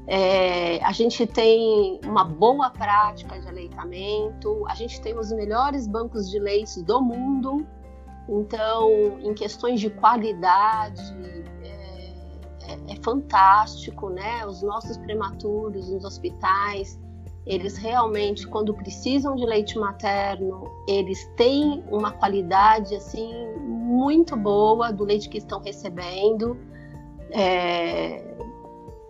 É, 0.07 0.83
a 0.85 0.92
gente 0.92 1.26
tem 1.26 2.00
uma 2.05 2.24
boa 2.24 2.70
prática 2.70 3.38
de 3.38 3.46
aleitamento, 3.46 4.64
a 4.68 4.74
gente 4.74 5.00
tem 5.00 5.16
os 5.16 5.31
melhores 5.31 5.87
bancos 5.87 6.28
de 6.28 6.38
leite 6.40 6.83
do 6.83 7.00
mundo, 7.00 7.64
então, 8.28 8.90
em 9.20 9.35
questões 9.35 9.81
de 9.81 9.90
qualidade, 9.90 11.02
é, 11.62 12.72
é, 12.72 12.92
é 12.92 12.96
fantástico, 13.02 14.09
né? 14.11 14.46
Os 14.46 14.62
nossos 14.62 14.96
prematuros 14.96 15.90
nos 15.90 16.05
hospitais, 16.05 16.98
eles 17.44 17.76
realmente, 17.76 18.46
quando 18.46 18.72
precisam 18.72 19.35
de 19.35 19.44
leite 19.44 19.76
materno, 19.78 20.64
eles 20.87 21.26
têm 21.37 21.83
uma 21.90 22.12
qualidade 22.12 22.94
assim 22.94 23.33
muito 23.59 24.37
boa 24.37 24.92
do 24.92 25.05
leite 25.05 25.28
que 25.28 25.38
estão 25.38 25.61
recebendo. 25.61 26.57
É, 27.33 28.23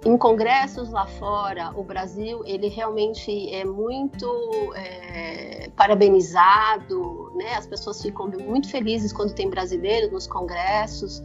em 0.04 0.16
congressos 0.16 0.90
lá 0.90 1.06
fora, 1.06 1.72
o 1.76 1.84
Brasil 1.84 2.42
ele 2.44 2.68
realmente 2.68 3.52
é 3.54 3.64
muito 3.64 4.26
é, 4.74 5.70
parabenizado, 5.76 7.32
né? 7.36 7.54
As 7.54 7.66
pessoas 7.66 8.02
ficam 8.02 8.28
muito 8.28 8.68
felizes 8.68 9.12
quando 9.12 9.32
tem 9.32 9.48
brasileiros 9.48 10.10
nos 10.10 10.26
congressos, 10.26 11.22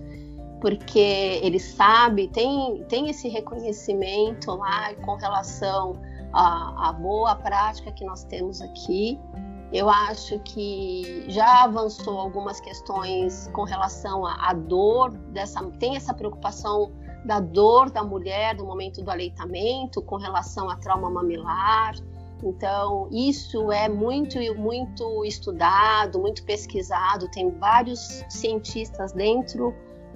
porque 0.61 1.39
eles 1.41 1.63
sabem, 1.63 2.29
tem, 2.29 2.83
tem 2.87 3.09
esse 3.09 3.27
reconhecimento 3.27 4.51
lá 4.51 4.93
com 4.95 5.15
relação 5.15 5.99
à, 6.31 6.89
à 6.89 6.93
boa 6.93 7.35
prática 7.35 7.91
que 7.91 8.05
nós 8.05 8.23
temos 8.25 8.61
aqui. 8.61 9.19
Eu 9.71 9.89
acho 9.89 10.39
que 10.39 11.25
já 11.27 11.63
avançou 11.63 12.17
algumas 12.17 12.59
questões 12.59 13.49
com 13.53 13.63
relação 13.63 14.25
à, 14.25 14.49
à 14.49 14.53
dor 14.53 15.11
dessa, 15.11 15.61
tem 15.71 15.97
essa 15.97 16.13
preocupação 16.13 16.91
da 17.25 17.41
dor 17.41 17.89
da 17.89 18.03
mulher 18.03 18.55
no 18.55 18.65
momento 18.65 19.01
do 19.01 19.11
aleitamento 19.11 20.01
com 20.01 20.15
relação 20.15 20.69
a 20.69 20.77
trauma 20.77 21.09
mamilar. 21.09 21.95
Então, 22.41 23.09
isso 23.11 23.71
é 23.71 23.89
muito, 23.89 24.37
muito 24.55 25.25
estudado, 25.25 26.19
muito 26.19 26.43
pesquisado. 26.43 27.29
Tem 27.29 27.49
vários 27.51 28.23
cientistas 28.29 29.11
dentro 29.11 29.73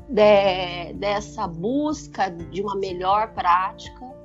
de, 0.08 0.94
dessa 0.94 1.48
busca 1.48 2.30
de 2.30 2.62
uma 2.62 2.76
melhor 2.76 3.34
prática. 3.34 4.21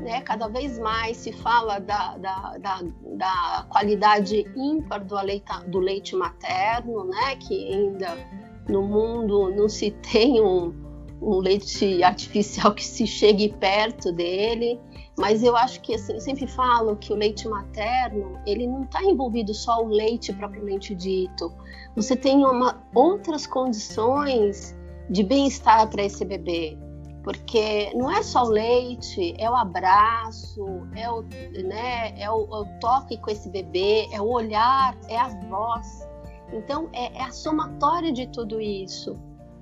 Né? 0.00 0.20
Cada 0.20 0.48
vez 0.48 0.78
mais 0.78 1.16
se 1.16 1.32
fala 1.32 1.78
da, 1.78 2.16
da, 2.18 2.58
da, 2.58 2.82
da 3.16 3.66
qualidade 3.68 4.44
ímpar 4.56 5.04
do, 5.04 5.16
aleita, 5.16 5.60
do 5.66 5.78
leite 5.78 6.14
materno, 6.14 7.04
né? 7.04 7.36
que 7.36 7.72
ainda 7.72 8.16
no 8.68 8.82
mundo 8.82 9.50
não 9.50 9.68
se 9.68 9.90
tem 9.90 10.40
um, 10.40 10.74
um 11.20 11.38
leite 11.38 12.02
artificial 12.02 12.74
que 12.74 12.84
se 12.84 13.06
chegue 13.06 13.48
perto 13.48 14.12
dele. 14.12 14.80
Mas 15.18 15.42
eu 15.42 15.56
acho 15.56 15.80
que 15.80 15.94
assim, 15.94 16.12
eu 16.12 16.20
sempre 16.20 16.46
falo 16.46 16.94
que 16.96 17.10
o 17.10 17.16
leite 17.16 17.48
materno, 17.48 18.38
ele 18.46 18.66
não 18.66 18.82
está 18.82 19.02
envolvido 19.02 19.54
só 19.54 19.82
o 19.82 19.88
leite 19.88 20.32
propriamente 20.34 20.94
dito. 20.94 21.50
Você 21.94 22.14
tem 22.14 22.44
uma, 22.44 22.86
outras 22.94 23.46
condições 23.46 24.76
de 25.08 25.22
bem-estar 25.22 25.88
para 25.88 26.04
esse 26.04 26.24
bebê. 26.24 26.76
Porque 27.26 27.90
não 27.92 28.08
é 28.08 28.22
só 28.22 28.44
o 28.44 28.48
leite, 28.48 29.34
é 29.36 29.50
o 29.50 29.54
abraço, 29.56 30.64
é 30.94 31.10
o, 31.10 31.22
né, 31.22 32.16
é 32.16 32.30
o, 32.30 32.42
é 32.44 32.60
o 32.60 32.64
toque 32.78 33.18
com 33.18 33.28
esse 33.28 33.48
bebê, 33.48 34.06
é 34.12 34.20
o 34.20 34.28
olhar, 34.28 34.96
é 35.08 35.18
a 35.18 35.26
voz. 35.48 36.06
Então, 36.52 36.88
é, 36.92 37.18
é 37.18 37.24
a 37.24 37.32
somatória 37.32 38.12
de 38.12 38.28
tudo 38.28 38.60
isso, 38.60 39.16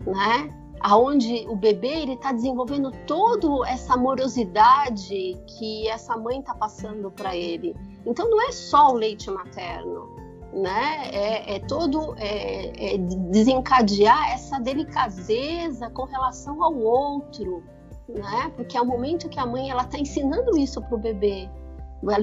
né? 0.05 0.55
aonde 0.81 1.47
o 1.49 1.57
bebê 1.57 2.03
ele 2.03 2.13
está 2.13 2.33
desenvolvendo 2.33 2.91
toda 3.07 3.67
essa 3.67 3.95
amorosidade 3.95 5.35
que 5.47 5.89
essa 5.89 6.15
mãe 6.19 6.41
está 6.41 6.55
passando 6.55 7.11
para 7.11 7.35
ele. 7.35 7.75
Então 8.05 8.29
não 8.29 8.47
é 8.47 8.53
só 8.53 8.91
o 8.91 8.93
leite 8.93 9.31
materno, 9.31 10.15
né? 10.55 11.09
É, 11.13 11.57
é 11.57 11.59
todo 11.61 12.15
é, 12.17 12.95
é 12.95 12.99
desencadear 12.99 14.33
essa 14.33 14.61
delicadeza 14.61 15.91
com 15.91 16.05
relação 16.05 16.63
ao 16.63 16.75
outro, 16.77 17.63
né? 18.09 18.53
Porque 18.55 18.77
é 18.77 18.81
o 18.81 18.87
momento 18.87 19.29
que 19.29 19.41
a 19.41 19.47
mãe 19.47 19.71
ela 19.71 19.83
está 19.83 19.99
ensinando 19.99 20.57
isso 20.57 20.81
para 20.81 20.95
o 20.95 20.99
bebê. 20.99 21.49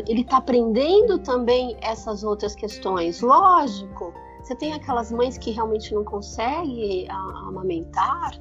Ele 0.07 0.21
está 0.21 0.37
aprendendo 0.37 1.17
também 1.19 1.75
essas 1.81 2.23
outras 2.23 2.53
questões. 2.53 3.19
Lógico, 3.21 4.13
você 4.41 4.55
tem 4.55 4.73
aquelas 4.73 5.11
mães 5.11 5.37
que 5.37 5.51
realmente 5.51 5.93
não 5.93 6.03
conseguem 6.03 7.07
amamentar, 7.09 8.31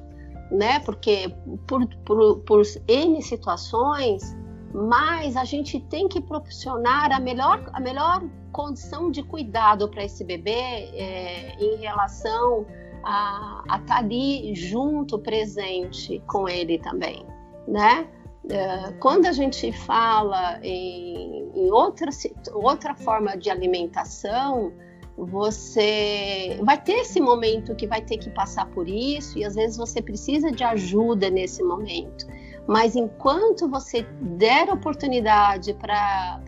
né? 0.51 0.79
Porque 0.81 1.35
por, 1.67 1.85
por, 2.05 2.39
por 2.41 2.61
N 2.87 3.21
situações, 3.21 4.35
mas 4.73 5.35
a 5.35 5.43
gente 5.43 5.79
tem 5.79 6.07
que 6.07 6.21
proporcionar 6.21 7.11
a 7.11 7.19
melhor, 7.19 7.69
a 7.73 7.79
melhor 7.79 8.23
condição 8.51 9.11
de 9.11 9.23
cuidado 9.23 9.87
para 9.89 10.03
esse 10.03 10.23
bebê 10.23 10.51
é, 10.51 11.55
em 11.59 11.77
relação 11.77 12.65
a 13.03 13.63
estar 13.65 13.85
tá 13.85 13.97
ali 13.97 14.53
junto, 14.55 15.17
presente 15.19 16.21
com 16.27 16.47
ele 16.47 16.77
também, 16.77 17.25
né? 17.67 18.07
É, 18.49 18.91
quando 18.99 19.27
a 19.27 19.31
gente 19.31 19.71
fala 19.71 20.59
em, 20.63 21.51
em 21.55 21.71
outra, 21.71 22.09
outra 22.53 22.95
forma 22.95 23.37
de 23.37 23.49
alimentação, 23.49 24.73
você 25.15 26.59
vai 26.63 26.81
ter 26.81 26.93
esse 26.93 27.19
momento 27.19 27.75
que 27.75 27.85
vai 27.85 28.01
ter 28.01 28.17
que 28.17 28.29
passar 28.31 28.65
por 28.67 28.87
isso 28.89 29.37
e 29.37 29.45
às 29.45 29.55
vezes 29.55 29.77
você 29.77 30.01
precisa 30.01 30.51
de 30.51 30.63
ajuda 30.63 31.29
nesse 31.29 31.61
momento. 31.63 32.25
Mas 32.71 32.95
enquanto 32.95 33.67
você 33.67 34.03
der 34.21 34.69
oportunidade 34.69 35.73
para 35.73 36.39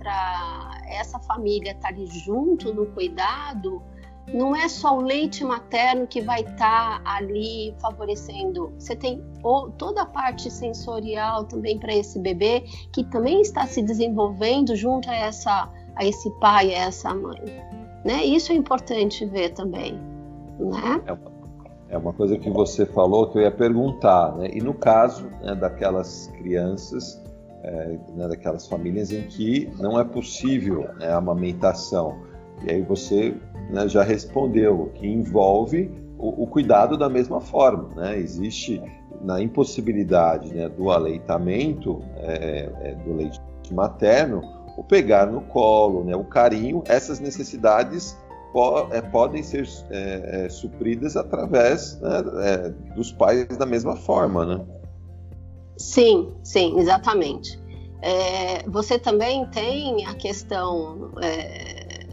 essa 0.88 1.20
família 1.20 1.74
estar 1.74 1.90
ali 1.90 2.06
junto 2.06 2.74
no 2.74 2.86
cuidado, 2.86 3.84
não 4.34 4.56
é 4.56 4.70
só 4.70 4.98
o 4.98 5.02
leite 5.02 5.44
materno 5.44 6.08
que 6.08 6.22
vai 6.22 6.40
estar 6.40 7.04
tá 7.04 7.16
ali 7.18 7.76
favorecendo. 7.82 8.72
Você 8.80 8.96
tem 8.96 9.22
toda 9.78 10.04
a 10.04 10.06
parte 10.06 10.50
sensorial 10.50 11.44
também 11.44 11.78
para 11.78 11.94
esse 11.94 12.18
bebê 12.18 12.62
que 12.94 13.04
também 13.04 13.42
está 13.42 13.68
se 13.68 13.82
desenvolvendo 13.82 14.78
junto 14.78 15.10
a 15.10 15.16
essa 15.16 15.70
a 15.94 16.06
esse 16.06 16.30
pai, 16.40 16.74
a 16.74 16.86
essa 16.86 17.14
mãe. 17.14 17.42
Né? 18.06 18.24
Isso 18.24 18.54
é 18.54 18.56
importante 18.56 19.26
ver 19.26 19.50
também. 19.50 20.00
Né? 20.58 21.02
É, 21.06 21.33
uma, 21.98 22.14
coisa 22.14 22.38
que 22.38 22.50
você 22.50 22.86
falou 22.86 23.28
que 23.28 23.38
eu 23.38 23.42
ia 23.44 23.52
perguntar. 23.52 24.36
Né? 24.36 24.50
E 24.54 24.62
no 24.62 24.74
caso 24.74 25.30
né, 25.42 25.56
daquelas 25.56 26.28
crianças, 26.38 27.22
é, 27.64 27.98
né, 28.16 28.28
daquelas 28.28 28.68
famílias 28.68 29.12
em 29.12 29.24
que 29.24 29.70
não 29.80 30.00
é 30.00 30.04
possível 30.04 30.90
né, 31.00 31.10
a 31.10 31.18
amamentação. 31.18 32.18
E 32.64 32.72
aí 32.72 32.82
você 32.82 33.36
né, 33.70 33.88
já 33.88 34.04
respondeu 34.04 34.92
que 34.96 35.08
envolve 35.08 35.92
o, 36.18 36.44
o, 36.44 36.48
cuidado 36.48 36.98
da 36.98 37.10
mesma 37.10 37.42
forma. 37.42 37.90
Né? 37.96 38.18
Existe 38.18 38.82
na 39.22 39.42
impossibilidade 39.42 40.54
né, 40.54 40.70
do 40.70 40.90
aleitamento 40.90 42.02
é, 42.18 42.70
é, 42.82 42.96
do 42.96 43.14
leite 43.14 43.40
materno 43.72 44.42
o 44.76 44.84
pegar 44.84 45.28
no 45.28 45.42
colo, 45.42 46.04
né, 46.04 46.16
o 46.16 46.24
carinho, 46.24 46.84
essas 46.88 47.20
necessidades 47.20 48.18
po 48.54 48.88
é, 48.92 49.02
podem 49.02 49.42
ser 49.42 49.68
é, 49.90 50.46
é, 50.46 50.50
supridas 50.50 51.18
através 51.18 52.00
né, 52.00 52.24
é, 52.44 52.70
dos 52.96 53.12
pais 53.12 53.48
da 53.58 53.66
mesma 53.66 53.96
forma, 53.96 54.46
né? 54.46 54.66
Sim, 55.76 56.32
sim, 56.44 56.80
exatamente. 56.80 57.60
É, 58.02 58.64
você 58.70 59.00
também 59.00 59.46
tem 59.48 60.06
a 60.06 60.14
questão 60.14 61.12
é, 61.22 62.04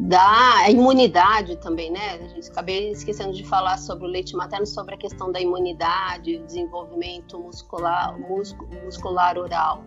da 0.00 0.70
imunidade 0.70 1.56
também, 1.56 1.90
né? 1.90 2.20
A 2.22 2.28
gente 2.28 2.50
acabei 2.50 2.90
esquecendo 2.90 3.32
de 3.32 3.44
falar 3.44 3.78
sobre 3.78 4.04
o 4.04 4.08
leite 4.08 4.36
materno, 4.36 4.66
sobre 4.66 4.94
a 4.94 4.98
questão 4.98 5.32
da 5.32 5.40
imunidade, 5.40 6.38
desenvolvimento 6.46 7.38
muscular, 7.38 8.16
muscular 8.84 9.38
oral. 9.38 9.82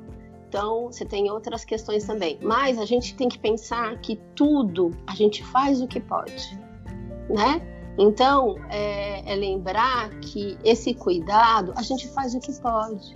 Então, 0.49 0.87
você 0.91 1.05
tem 1.05 1.29
outras 1.29 1.63
questões 1.63 2.05
também. 2.05 2.39
Mas 2.41 2.79
a 2.79 2.85
gente 2.85 3.13
tem 3.15 3.29
que 3.29 3.37
pensar 3.37 3.95
que 3.99 4.15
tudo 4.35 4.89
a 5.05 5.13
gente 5.13 5.43
faz 5.45 5.79
o 5.79 5.87
que 5.87 5.99
pode, 5.99 6.59
né? 7.29 7.61
Então, 7.99 8.55
é, 8.69 9.31
é 9.31 9.35
lembrar 9.35 10.09
que 10.21 10.57
esse 10.63 10.95
cuidado 10.95 11.71
a 11.75 11.83
gente 11.83 12.07
faz 12.07 12.33
o 12.33 12.39
que 12.39 12.51
pode. 12.59 13.15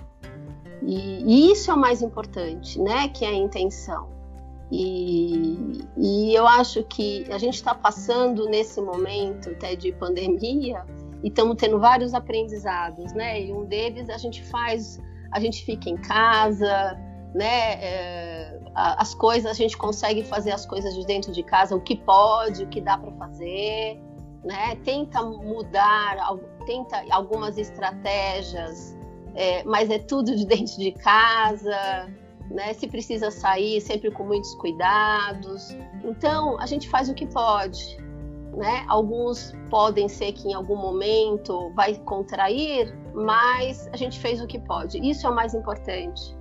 E, 0.84 1.24
e, 1.24 1.52
isso 1.52 1.72
é 1.72 1.74
o 1.74 1.78
mais 1.78 2.04
importante, 2.04 2.80
né? 2.80 3.08
Que 3.08 3.26
é 3.26 3.30
a 3.30 3.36
intenção. 3.36 4.10
E, 4.72 5.82
e 5.98 6.36
eu 6.36 6.46
acho 6.46 6.84
que 6.84 7.26
a 7.32 7.38
gente 7.40 7.56
está 7.56 7.74
passando 7.74 8.48
nesse 8.48 8.80
momento 8.80 9.50
até 9.50 9.76
de 9.76 9.92
pandemia 9.94 10.86
e 11.24 11.30
estamos 11.30 11.56
tendo 11.56 11.80
vários 11.80 12.14
aprendizados, 12.14 13.12
né? 13.14 13.42
E 13.42 13.54
um 13.54 13.66
deles 13.66 14.10
a 14.10 14.18
gente 14.18 14.44
faz, 14.44 15.00
a 15.32 15.40
gente 15.40 15.64
fica 15.66 15.90
em 15.90 15.98
casa, 15.98 17.00
né? 17.34 17.74
É, 17.84 18.60
as 18.76 19.14
coisas, 19.14 19.52
a 19.52 19.54
gente 19.54 19.78
consegue 19.78 20.24
fazer 20.24 20.52
as 20.52 20.66
coisas 20.66 20.94
de 20.96 21.06
dentro 21.06 21.32
de 21.32 21.44
casa, 21.44 21.76
o 21.76 21.82
que 21.82 21.96
pode, 21.96 22.64
o 22.64 22.68
que 22.68 22.82
dá 22.82 22.98
para 22.98 23.12
fazer. 23.14 24.00
né? 24.44 24.76
Tenta 24.84 25.22
mudar, 25.24 26.18
tenta 26.66 27.04
algumas 27.12 27.58
estratégias, 27.58 28.96
é, 29.36 29.64
mas 29.64 29.90
é 29.90 30.00
tudo 30.00 30.36
de 30.36 30.46
dentro 30.46 30.78
de 30.78 30.92
casa, 30.92 32.12
né? 32.50 32.74
Se 32.74 32.88
precisa 32.88 33.32
sair, 33.32 33.82
sempre 33.82 34.12
com 34.12 34.24
muitos 34.24 34.54
cuidados. 34.56 35.76
Então, 36.04 36.60
a 36.60 36.66
gente 36.66 36.90
faz 36.90 37.10
o 37.10 37.14
que 37.14 37.26
pode, 37.26 37.98
né? 38.56 38.86
Alguns 38.88 39.54
podem 39.70 40.08
ser 40.08 40.34
que 40.34 40.50
em 40.50 40.54
algum 40.54 40.76
momento 40.76 41.72
vai 41.74 41.96
contrair, 42.00 42.94
mas 43.14 43.88
a 43.92 43.98
gente 43.98 44.20
fez 44.20 44.42
o 44.42 44.48
que 44.48 44.60
pode. 44.60 44.98
Isso 45.00 45.26
é 45.26 45.30
o 45.30 45.36
mais 45.36 45.54
importante, 45.54 46.36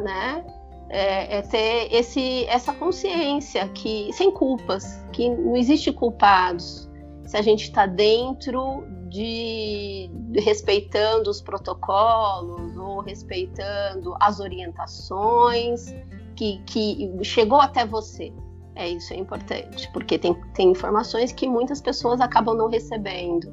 né? 0.00 0.44
É, 0.88 1.38
é 1.38 1.42
ter 1.42 1.88
esse, 1.92 2.44
essa 2.46 2.72
consciência 2.72 3.68
que 3.68 4.12
sem 4.12 4.30
culpas, 4.32 5.04
que 5.12 5.28
não 5.28 5.56
existe 5.56 5.92
culpados. 5.92 6.90
Se 7.26 7.36
a 7.36 7.42
gente 7.42 7.62
está 7.64 7.86
dentro 7.86 8.84
de, 9.10 10.10
de 10.12 10.40
respeitando 10.40 11.28
os 11.28 11.40
protocolos 11.40 12.76
ou 12.76 13.00
respeitando 13.00 14.16
as 14.20 14.40
orientações 14.40 15.94
que, 16.36 16.62
que 16.64 17.12
chegou 17.22 17.60
até 17.60 17.84
você. 17.84 18.32
É 18.76 18.88
isso, 18.88 19.12
é 19.12 19.16
importante, 19.16 19.90
porque 19.92 20.18
tem, 20.18 20.32
tem 20.54 20.70
informações 20.70 21.32
que 21.32 21.46
muitas 21.46 21.82
pessoas 21.82 22.20
acabam 22.20 22.56
não 22.56 22.68
recebendo, 22.68 23.52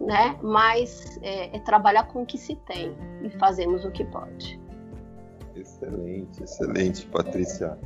né? 0.00 0.38
Mas 0.42 1.18
é, 1.22 1.56
é 1.56 1.58
trabalhar 1.60 2.04
com 2.04 2.22
o 2.22 2.26
que 2.26 2.38
se 2.38 2.54
tem 2.54 2.94
e 3.24 3.30
fazemos 3.30 3.84
o 3.84 3.90
que 3.90 4.04
pode. 4.04 4.59
Excelente, 5.54 6.42
excelente, 6.42 7.06
Patrícia. 7.06 7.78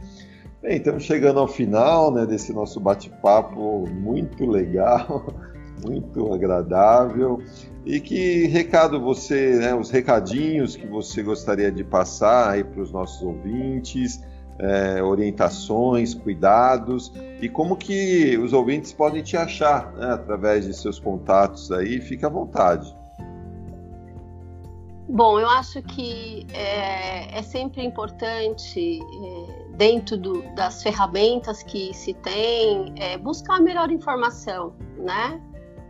Bem, 0.63 0.79
estamos 0.79 1.03
chegando 1.03 1.41
ao 1.41 1.49
final 1.49 2.11
né, 2.11 2.25
desse 2.25 2.53
nosso 2.53 2.81
bate-papo 2.81 3.87
muito 3.89 4.47
legal, 4.47 5.27
muito 5.85 6.33
agradável. 6.33 7.43
E 7.85 8.01
que 8.01 8.47
recado 8.47 8.99
você, 9.01 9.57
né, 9.57 9.75
os 9.75 9.91
recadinhos 9.91 10.75
que 10.75 10.87
você 10.87 11.23
gostaria 11.23 11.71
de 11.71 11.85
passar 11.85 12.51
aí 12.51 12.65
para 12.65 12.81
os 12.81 12.91
nossos 12.91 13.23
ouvintes, 13.23 14.23
é, 14.59 15.03
orientações, 15.03 16.15
cuidados 16.15 17.13
e 17.41 17.49
como 17.49 17.77
que 17.77 18.39
os 18.39 18.53
ouvintes 18.53 18.93
podem 18.93 19.23
te 19.23 19.37
achar 19.37 19.93
né, 19.95 20.13
através 20.13 20.65
de 20.65 20.75
seus 20.75 20.99
contatos 20.99 21.71
aí, 21.73 22.01
fique 22.01 22.25
à 22.25 22.29
vontade. 22.29 22.97
Bom, 25.15 25.39
eu 25.39 25.49
acho 25.49 25.81
que 25.81 26.45
é, 26.53 27.39
é 27.39 27.41
sempre 27.41 27.85
importante, 27.85 28.99
é, 29.01 29.77
dentro 29.77 30.17
do, 30.17 30.43
das 30.57 30.83
ferramentas 30.83 31.63
que 31.63 31.95
se 31.95 32.15
tem, 32.15 32.93
é, 32.97 33.17
buscar 33.17 33.59
a 33.59 33.61
melhor 33.61 33.93
informação, 33.93 34.75
né? 34.97 35.41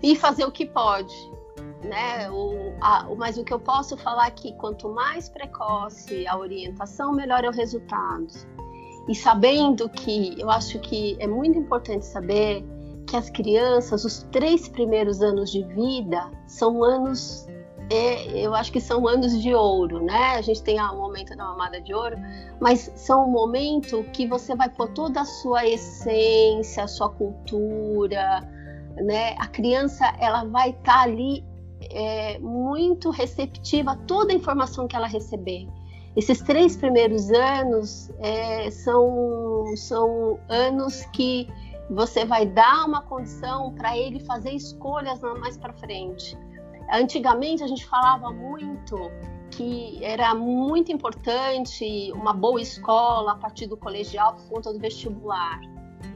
E 0.03 0.14
fazer 0.14 0.45
o 0.45 0.53
que 0.53 0.66
pode, 0.66 1.14
né? 1.83 2.31
O, 2.31 2.75
a, 2.83 3.09
mas 3.16 3.39
o 3.39 3.45
que 3.45 3.55
eu 3.55 3.59
posso 3.59 3.97
falar 3.97 4.27
é 4.27 4.31
que 4.31 4.53
quanto 4.59 4.91
mais 4.91 5.31
precoce 5.31 6.27
a 6.27 6.37
orientação, 6.37 7.11
melhor 7.11 7.45
é 7.45 7.49
o 7.49 7.53
resultado. 7.53 8.27
E 9.09 9.14
sabendo 9.14 9.89
que, 9.89 10.39
eu 10.39 10.51
acho 10.51 10.79
que 10.81 11.16
é 11.18 11.27
muito 11.27 11.59
importante 11.59 12.05
saber 12.05 12.62
que 13.07 13.16
as 13.16 13.31
crianças, 13.31 14.05
os 14.05 14.22
três 14.25 14.68
primeiros 14.68 15.22
anos 15.22 15.51
de 15.51 15.62
vida, 15.62 16.31
são 16.47 16.85
anos 16.85 17.44
é, 17.91 18.39
eu 18.39 18.55
acho 18.55 18.72
que 18.72 18.80
são 18.80 19.07
anos 19.07 19.41
de 19.41 19.55
ouro, 19.55 20.03
né? 20.03 20.37
A 20.37 20.41
gente 20.41 20.62
tem 20.62 20.80
o 20.80 20.97
momento 20.97 21.37
da 21.37 21.45
mamada 21.45 21.80
de 21.80 21.95
ouro, 21.95 22.16
mas 22.61 22.91
são 22.95 23.26
um 23.26 23.30
momento 23.30 24.03
que 24.12 24.26
você 24.26 24.55
vai 24.55 24.68
pôr 24.68 24.89
toda 24.89 25.20
a 25.20 25.24
sua 25.24 25.66
essência, 25.66 26.85
a 26.85 26.89
sua 26.89 27.11
cultura, 27.11 28.41
né? 28.97 29.35
A 29.39 29.47
criança 29.47 30.14
ela 30.18 30.45
vai 30.45 30.70
estar 30.70 30.82
tá 30.82 31.03
ali 31.03 31.45
é, 31.91 32.39
muito 32.39 33.11
receptiva 33.11 33.93
a 33.93 33.97
toda 33.97 34.32
a 34.32 34.37
informação 34.37 34.89
que 34.89 34.97
ela 34.97 35.07
receber. 35.07 35.68
Esses 36.16 36.41
três 36.41 36.76
primeiros 36.76 37.30
anos 37.30 38.11
é, 38.20 38.70
são, 38.70 39.64
são 39.76 40.39
anos 40.49 41.05
que 41.12 41.49
você 41.91 42.24
vai 42.24 42.47
dar 42.47 42.87
uma 42.87 43.03
condição 43.03 43.74
para 43.74 43.99
ele 43.99 44.20
fazer 44.20 44.53
escolhas 44.53 45.20
mais 45.41 45.57
para 45.57 45.72
frente. 45.74 46.39
Antigamente 46.91 47.62
a 47.62 47.66
gente 47.66 47.85
falava 47.87 48.30
muito 48.30 49.11
que 49.51 49.99
era 50.03 50.35
muito 50.35 50.91
importante 50.91 52.12
uma 52.12 52.32
boa 52.32 52.61
escola 52.61 53.32
a 53.32 53.37
partir 53.37 53.66
do 53.66 53.76
colegial 53.76 54.35
por 54.35 54.49
conta 54.49 54.72
do 54.72 54.78
vestibular, 54.78 55.61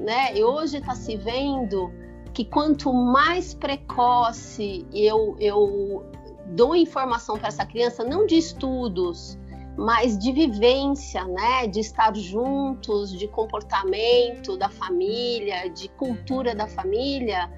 né? 0.00 0.36
E 0.36 0.42
hoje 0.42 0.78
está 0.78 0.94
se 0.94 1.16
vendo 1.16 1.92
que 2.32 2.44
quanto 2.44 2.92
mais 2.92 3.54
precoce 3.54 4.86
eu, 4.92 5.36
eu 5.38 6.04
dou 6.46 6.74
informação 6.74 7.38
para 7.38 7.48
essa 7.48 7.64
criança, 7.64 8.04
não 8.04 8.26
de 8.26 8.36
estudos, 8.36 9.38
mas 9.76 10.18
de 10.18 10.32
vivência, 10.32 11.24
né? 11.24 11.68
De 11.68 11.80
estar 11.80 12.14
juntos, 12.16 13.16
de 13.16 13.28
comportamento 13.28 14.56
da 14.56 14.68
família, 14.68 15.68
de 15.70 15.88
cultura 15.90 16.54
da 16.54 16.66
família, 16.66 17.48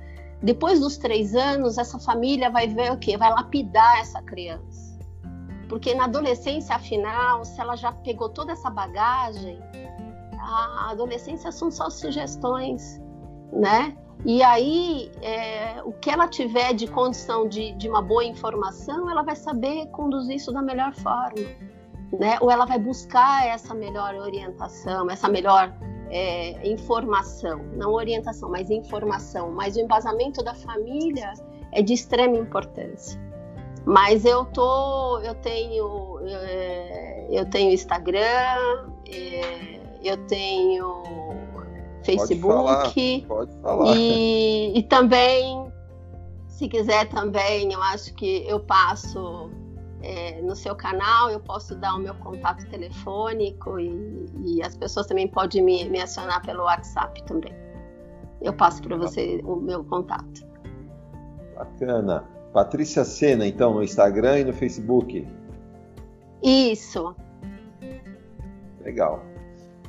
depois 0.43 0.81
dos 0.81 0.97
três 0.97 1.35
anos, 1.35 1.77
essa 1.77 1.99
família 1.99 2.51
vai 2.51 2.67
ver 2.67 2.93
o 2.93 2.97
quê? 2.97 3.17
Vai 3.17 3.31
lapidar 3.31 4.01
essa 4.01 4.23
criança. 4.23 4.99
Porque 5.69 5.95
na 5.95 6.05
adolescência, 6.05 6.75
afinal, 6.75 7.45
se 7.45 7.61
ela 7.61 7.77
já 7.77 7.93
pegou 7.93 8.29
toda 8.29 8.53
essa 8.53 8.71
bagagem, 8.71 9.61
a 10.39 10.91
adolescência 10.91 11.53
são 11.53 11.71
só 11.71 11.91
sugestões, 11.91 13.01
né? 13.53 13.97
E 14.25 14.43
aí, 14.43 15.11
é, 15.23 15.81
o 15.85 15.93
que 15.93 16.11
ela 16.11 16.27
tiver 16.27 16.75
de 16.75 16.87
condição 16.87 17.49
de, 17.49 17.73
de 17.73 17.89
uma 17.89 18.03
boa 18.03 18.25
informação, 18.25 19.11
ela 19.11 19.23
vai 19.23 19.37
saber 19.37 19.87
conduzir 19.89 20.37
isso 20.37 20.53
da 20.53 20.61
melhor 20.61 20.95
forma, 20.95 21.47
né? 22.19 22.37
Ou 22.41 22.51
ela 22.51 22.67
vai 22.67 22.79
buscar 22.79 23.47
essa 23.47 23.75
melhor 23.75 24.15
orientação, 24.15 25.11
essa 25.11 25.29
melhor 25.29 25.73
é, 26.11 26.69
informação, 26.69 27.61
não 27.75 27.93
orientação, 27.93 28.51
mas 28.51 28.69
informação. 28.69 29.53
Mas 29.53 29.77
o 29.77 29.81
embasamento 29.81 30.43
da 30.43 30.55
família 30.55 31.33
é 31.73 31.81
de 31.83 31.95
extrema 31.95 32.37
importância. 32.37 33.19
Mas 33.87 34.25
eu 34.25 34.45
tô, 34.45 35.21
eu 35.21 35.35
tenho, 35.37 36.21
é, 36.27 37.27
eu 37.31 37.49
tenho 37.49 37.73
Instagram, 37.73 38.91
é, 39.09 39.81
eu 40.03 40.17
tenho 40.27 41.03
Facebook, 42.03 42.43
pode 42.43 43.27
falar, 43.27 43.27
pode 43.27 43.57
falar. 43.63 43.97
E, 43.97 44.79
e 44.79 44.83
também, 44.83 45.73
se 46.49 46.69
quiser 46.69 47.09
também, 47.09 47.73
eu 47.73 47.83
acho 47.83 48.13
que 48.15 48.45
eu 48.47 48.61
passo 48.61 49.51
é, 50.03 50.41
no 50.43 50.57
seu 50.57 50.75
canal, 50.75 51.31
eu 51.31 51.41
posso 51.41 51.75
dar 51.75 51.95
o 51.95 51.99
meu 51.99 52.15
contato 52.15 52.67
telefônico 52.69 53.79
e, 53.79 54.27
e 54.45 54.63
as 54.63 54.77
pessoas 54.77 55.07
também 55.07 55.29
podem 55.29 55.63
me, 55.63 55.89
me 55.89 56.01
acionar 56.01 56.45
pelo 56.45 56.65
WhatsApp 56.65 57.23
também. 57.25 57.55
Eu 58.41 58.53
passo 58.53 58.83
para 58.83 58.97
você 58.97 59.41
o 59.45 59.57
meu 59.57 59.85
contato. 59.85 60.47
Bacana. 61.55 62.25
Patrícia 62.53 63.05
Sena, 63.05 63.47
então, 63.47 63.75
no 63.75 63.83
Instagram 63.83 64.41
e 64.41 64.45
no 64.45 64.53
Facebook. 64.53 65.27
Isso. 66.43 67.15
Legal. 68.83 69.23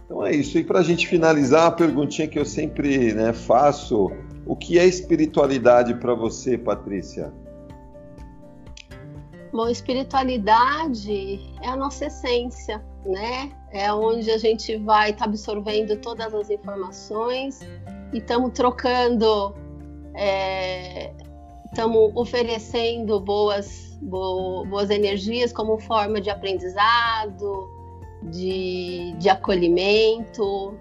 Então 0.06 0.26
é 0.26 0.36
isso. 0.36 0.58
E 0.58 0.64
para 0.64 0.80
a 0.80 0.84
gente 0.84 1.08
finalizar, 1.08 1.68
a 1.68 1.72
perguntinha 1.72 2.28
que 2.28 2.38
eu 2.38 2.46
sempre 2.46 3.14
né, 3.14 3.32
faço: 3.32 4.12
o 4.46 4.56
que 4.56 4.78
é 4.78 4.86
espiritualidade 4.86 5.96
para 5.96 6.14
você, 6.14 6.58
Patrícia? 6.58 7.34
Bom, 9.54 9.68
espiritualidade 9.68 11.40
é 11.62 11.68
a 11.68 11.76
nossa 11.76 12.06
essência, 12.06 12.82
né? 13.06 13.52
É 13.72 13.92
onde 13.92 14.32
a 14.32 14.38
gente 14.38 14.78
vai 14.78 15.10
estar 15.10 15.26
tá 15.26 15.30
absorvendo 15.30 15.98
todas 15.98 16.34
as 16.34 16.50
informações 16.50 17.60
e 18.14 18.20
estamos 18.20 18.52
trocando, 18.54 19.54
estamos 21.66 22.10
é, 22.10 22.12
oferecendo 22.16 23.20
boas, 23.20 23.98
boas 24.02 24.90
energias 24.90 25.52
como 25.52 25.78
forma 25.80 26.22
de 26.22 26.30
aprendizado, 26.30 27.70
de, 28.24 29.14
de 29.18 29.30
acolhimento 29.30 30.78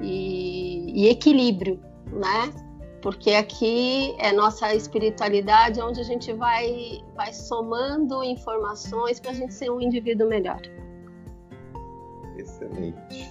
e, 0.00 0.92
e 0.94 1.08
equilíbrio, 1.08 1.78
né? 2.10 2.63
Porque 3.04 3.32
aqui 3.32 4.16
é 4.18 4.32
nossa 4.32 4.74
espiritualidade 4.74 5.78
onde 5.78 6.00
a 6.00 6.02
gente 6.02 6.32
vai, 6.32 7.02
vai 7.14 7.34
somando 7.34 8.24
informações 8.24 9.20
para 9.20 9.32
a 9.32 9.34
gente 9.34 9.52
ser 9.52 9.68
um 9.70 9.78
indivíduo 9.78 10.26
melhor. 10.26 10.62
Excelente. 12.38 13.30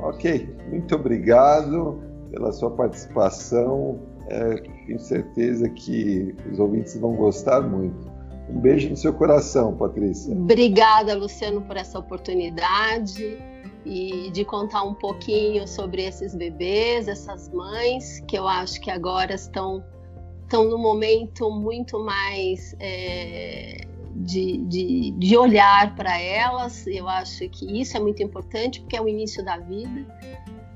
Ok, 0.00 0.48
muito 0.70 0.94
obrigado 0.94 2.02
pela 2.30 2.50
sua 2.50 2.70
participação. 2.70 4.00
É, 4.30 4.54
tenho 4.86 4.98
certeza 4.98 5.68
que 5.68 6.34
os 6.50 6.58
ouvintes 6.58 6.96
vão 6.96 7.12
gostar 7.12 7.60
muito. 7.60 8.10
Um 8.48 8.58
beijo 8.58 8.88
no 8.88 8.96
seu 8.96 9.12
coração, 9.12 9.76
Patrícia. 9.76 10.32
Obrigada, 10.32 11.14
Luciano, 11.14 11.60
por 11.60 11.76
essa 11.76 11.98
oportunidade 11.98 13.36
e 13.84 14.30
de 14.30 14.44
contar 14.44 14.82
um 14.82 14.94
pouquinho 14.94 15.66
sobre 15.66 16.04
esses 16.04 16.34
bebês, 16.34 17.08
essas 17.08 17.48
mães 17.48 18.20
que 18.26 18.36
eu 18.36 18.46
acho 18.46 18.80
que 18.80 18.90
agora 18.90 19.34
estão 19.34 19.84
estão 20.50 20.64
no 20.64 20.76
momento 20.76 21.48
muito 21.48 22.00
mais 22.00 22.74
é, 22.80 23.86
de, 24.16 24.56
de, 24.58 25.10
de 25.12 25.36
olhar 25.36 25.94
para 25.94 26.20
elas. 26.20 26.86
Eu 26.88 27.08
acho 27.08 27.48
que 27.48 27.80
isso 27.80 27.96
é 27.96 28.00
muito 28.00 28.20
importante 28.20 28.80
porque 28.80 28.96
é 28.96 29.00
o 29.00 29.08
início 29.08 29.44
da 29.44 29.58
vida. 29.58 30.04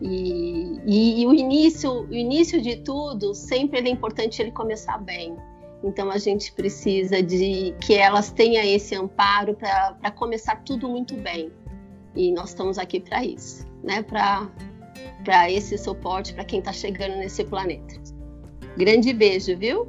E, 0.01 0.81
e, 0.87 1.23
e, 1.23 1.27
o 1.27 1.35
início, 1.35 2.03
o 2.03 2.15
início 2.15 2.63
de 2.63 2.77
tudo 2.77 3.35
sempre 3.35 3.81
é 3.81 3.89
importante 3.89 4.41
ele 4.41 4.53
começar 4.53 4.99
bem. 4.99 5.37
Então 5.83 6.11
a 6.11 6.19
gente 6.19 6.53
precisa 6.53 7.21
de 7.23 7.75
que 7.81 7.95
elas 7.95 8.31
tenham 8.31 8.63
esse 8.65 8.95
amparo 8.95 9.55
para 9.55 10.11
começar 10.13 10.63
tudo 10.65 10.89
muito 10.89 11.15
bem. 11.17 11.51
E 12.15 12.33
nós 12.33 12.51
estamos 12.51 12.79
aqui 12.79 13.01
para 13.01 13.25
isso, 13.25 13.67
né? 13.83 14.03
Para 14.03 15.51
esse 15.51 15.77
suporte 15.77 16.35
para 16.35 16.45
quem 16.45 16.61
está 16.61 16.73
chegando 16.73 17.17
nesse 17.17 17.45
planeta. 17.45 17.95
Grande 18.77 19.12
beijo, 19.12 19.57
viu? 19.57 19.87